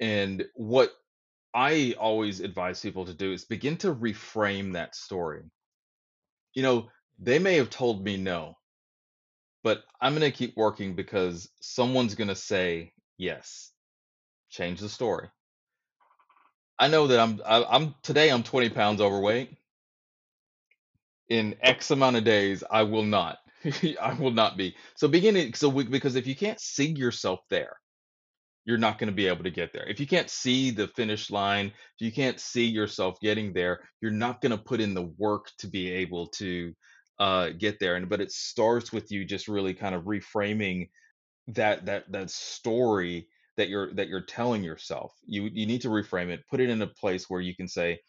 [0.00, 0.92] and what
[1.54, 5.42] I always advise people to do is begin to reframe that story.
[6.54, 6.88] You know,
[7.18, 8.56] they may have told me no,
[9.64, 13.72] but I'm going to keep working because someone's going to say yes.
[14.50, 15.28] Change the story.
[16.80, 19.54] I know that I'm I, I'm today I'm 20 pounds overweight.
[21.28, 23.38] In X amount of days, I will not.
[24.00, 24.74] I will not be.
[24.96, 27.76] So beginning so we, because if you can't see yourself there,
[28.64, 29.86] you're not going to be able to get there.
[29.86, 34.10] If you can't see the finish line, if you can't see yourself getting there, you're
[34.10, 36.74] not going to put in the work to be able to
[37.18, 37.96] uh, get there.
[37.96, 40.88] And but it starts with you just really kind of reframing
[41.48, 43.28] that that that story
[43.60, 45.14] that you're that you're telling yourself.
[45.26, 48.00] You you need to reframe it, put it in a place where you can say,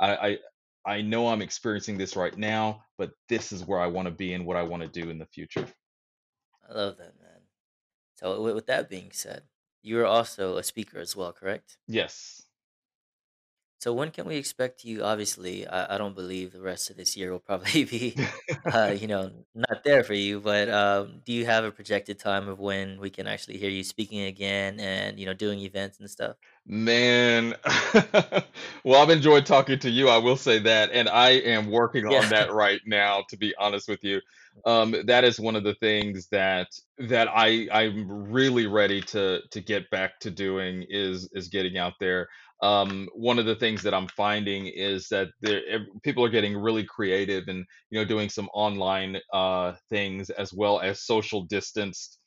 [0.00, 0.38] I I,
[0.98, 4.34] I know I'm experiencing this right now, but this is where I want to be
[4.34, 5.66] and what I want to do in the future.
[6.68, 7.42] I love that, man.
[8.16, 9.48] So wi- with that being said,
[9.82, 11.78] you're also a speaker as well, correct?
[11.88, 12.47] Yes.
[13.78, 15.04] So when can we expect you?
[15.04, 18.20] Obviously, I, I don't believe the rest of this year will probably be,
[18.72, 20.40] uh, you know, not there for you.
[20.40, 23.84] But um, do you have a projected time of when we can actually hear you
[23.84, 26.36] speaking again and you know doing events and stuff?
[26.70, 27.54] Man,
[28.84, 30.08] well, I've enjoyed talking to you.
[30.10, 32.28] I will say that, and I am working on Yeah.
[32.28, 33.24] that right now.
[33.30, 34.20] To be honest with you,
[34.66, 36.68] um, that is one of the things that
[36.98, 41.94] that I I'm really ready to to get back to doing is is getting out
[42.00, 42.28] there.
[42.62, 45.60] Um, one of the things that I'm finding is that there
[46.02, 50.80] people are getting really creative and you know doing some online uh, things as well
[50.80, 52.18] as social distanced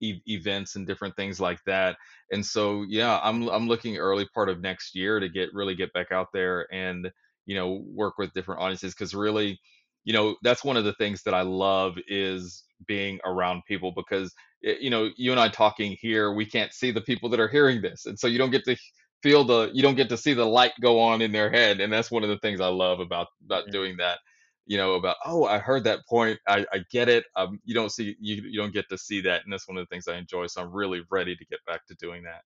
[0.00, 1.96] e- events and different things like that.
[2.32, 5.92] And so yeah i'm i'm looking early part of next year to get really get
[5.92, 7.10] back out there and
[7.46, 9.58] you know work with different audiences because really
[10.04, 14.32] you know that's one of the things that i love is being around people because
[14.64, 17.48] eh, you know you and i talking here we can't see the people that are
[17.48, 18.06] hearing this.
[18.06, 18.76] And so you don't get to
[19.22, 21.92] feel the you don't get to see the light go on in their head and
[21.92, 23.70] that's one of the things i love about about Mhm.
[23.70, 24.18] doing that
[24.66, 27.90] you know about oh i heard that point i, I get it um, you don't
[27.90, 30.16] see you, you don't get to see that and that's one of the things i
[30.16, 32.44] enjoy so i'm really ready to get back to doing that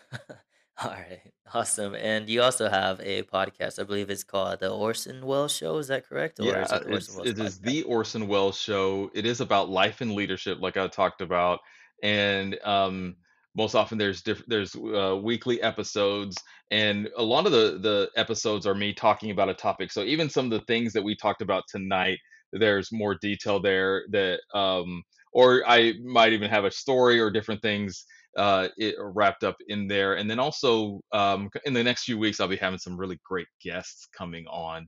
[0.82, 1.94] All right, awesome.
[1.94, 3.78] And you also have a podcast.
[3.80, 5.76] I believe it's called the Orson Welles Show.
[5.78, 9.10] Is that correct, or is Yeah, it Orson it's it is the Orson Welles show.
[9.14, 11.60] It is about life and leadership, like I talked about.
[12.02, 13.16] and um,
[13.58, 16.36] most often there's diff- there's uh, weekly episodes,
[16.70, 19.90] and a lot of the the episodes are me talking about a topic.
[19.90, 22.18] So even some of the things that we talked about tonight,
[22.52, 25.02] there's more detail there that um,
[25.32, 28.04] or I might even have a story or different things
[28.36, 30.14] uh, it, wrapped up in there.
[30.14, 33.48] And then also um, in the next few weeks, I'll be having some really great
[33.60, 34.86] guests coming on.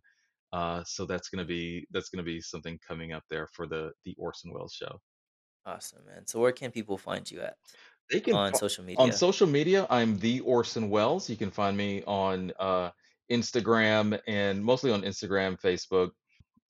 [0.52, 4.14] Uh, so that's gonna be that's gonna be something coming up there for the the
[4.16, 5.00] Orson Welles show.
[5.66, 6.26] Awesome, man.
[6.26, 7.56] So where can people find you at
[8.10, 9.12] They can on fo- social on media?
[9.12, 9.86] social media.
[9.90, 11.30] I'm the Orson Welles.
[11.30, 12.90] You can find me on uh,
[13.30, 16.10] Instagram and mostly on Instagram, Facebook,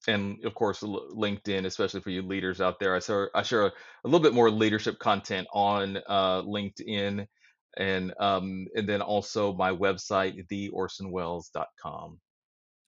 [0.06, 2.94] and of course L- LinkedIn, especially for you leaders out there.
[2.94, 3.72] I share I share a,
[4.04, 7.26] a little bit more leadership content on uh, LinkedIn,
[7.76, 12.20] and um, and then also my website, theorsonwells.com.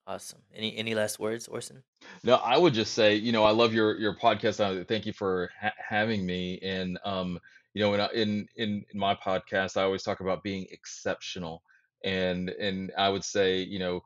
[0.06, 0.40] Awesome.
[0.54, 1.82] Any any last words, Orson?
[2.24, 4.60] No, I would just say, you know, I love your your podcast.
[4.60, 6.58] Uh, thank you for ha having me.
[6.60, 7.38] And um,
[7.74, 11.62] you know, in, in in my podcast, I always talk about being exceptional.
[12.04, 14.00] And and I would say, you know,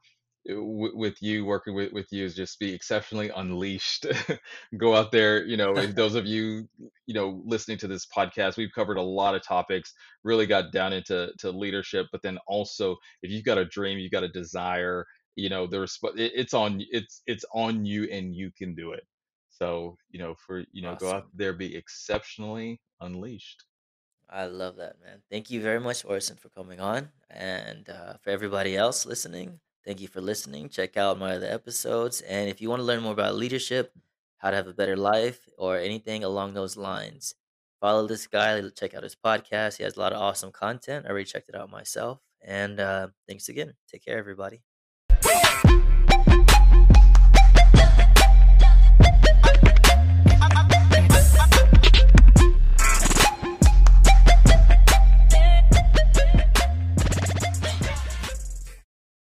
[0.48, 4.06] eh, w with you working with with you is just be exceptionally unleashed.
[4.78, 6.68] Go out there, you know, if those of you,
[7.06, 9.94] you know, listening to this podcast, we've covered a lot of topics,
[10.24, 14.12] really got down into to leadership, but then also if you've got a dream, you've
[14.12, 15.06] got a desire
[15.36, 18.92] you know the resp- it, it's on it's it's on you and you can do
[18.92, 19.06] it
[19.58, 21.30] so you know for you know go out Awesome.
[21.34, 23.64] there be exceptionally unleashed
[24.28, 25.22] I love that, man.
[25.30, 27.10] Thank you very much, Orson, for coming on.
[27.30, 30.68] And uh, for everybody else listening, thank you for listening.
[30.68, 32.22] Check out my other episodes.
[32.22, 33.92] And if you want to learn more about leadership,
[34.38, 37.34] how to have a better life, or anything along those lines,
[37.80, 38.60] follow this guy.
[38.76, 39.76] Check out his podcast.
[39.76, 41.06] He has a lot of awesome content.
[41.06, 42.18] I already checked it out myself.
[42.42, 43.74] And uh, thanks again.
[43.88, 44.65] Take care, everybody.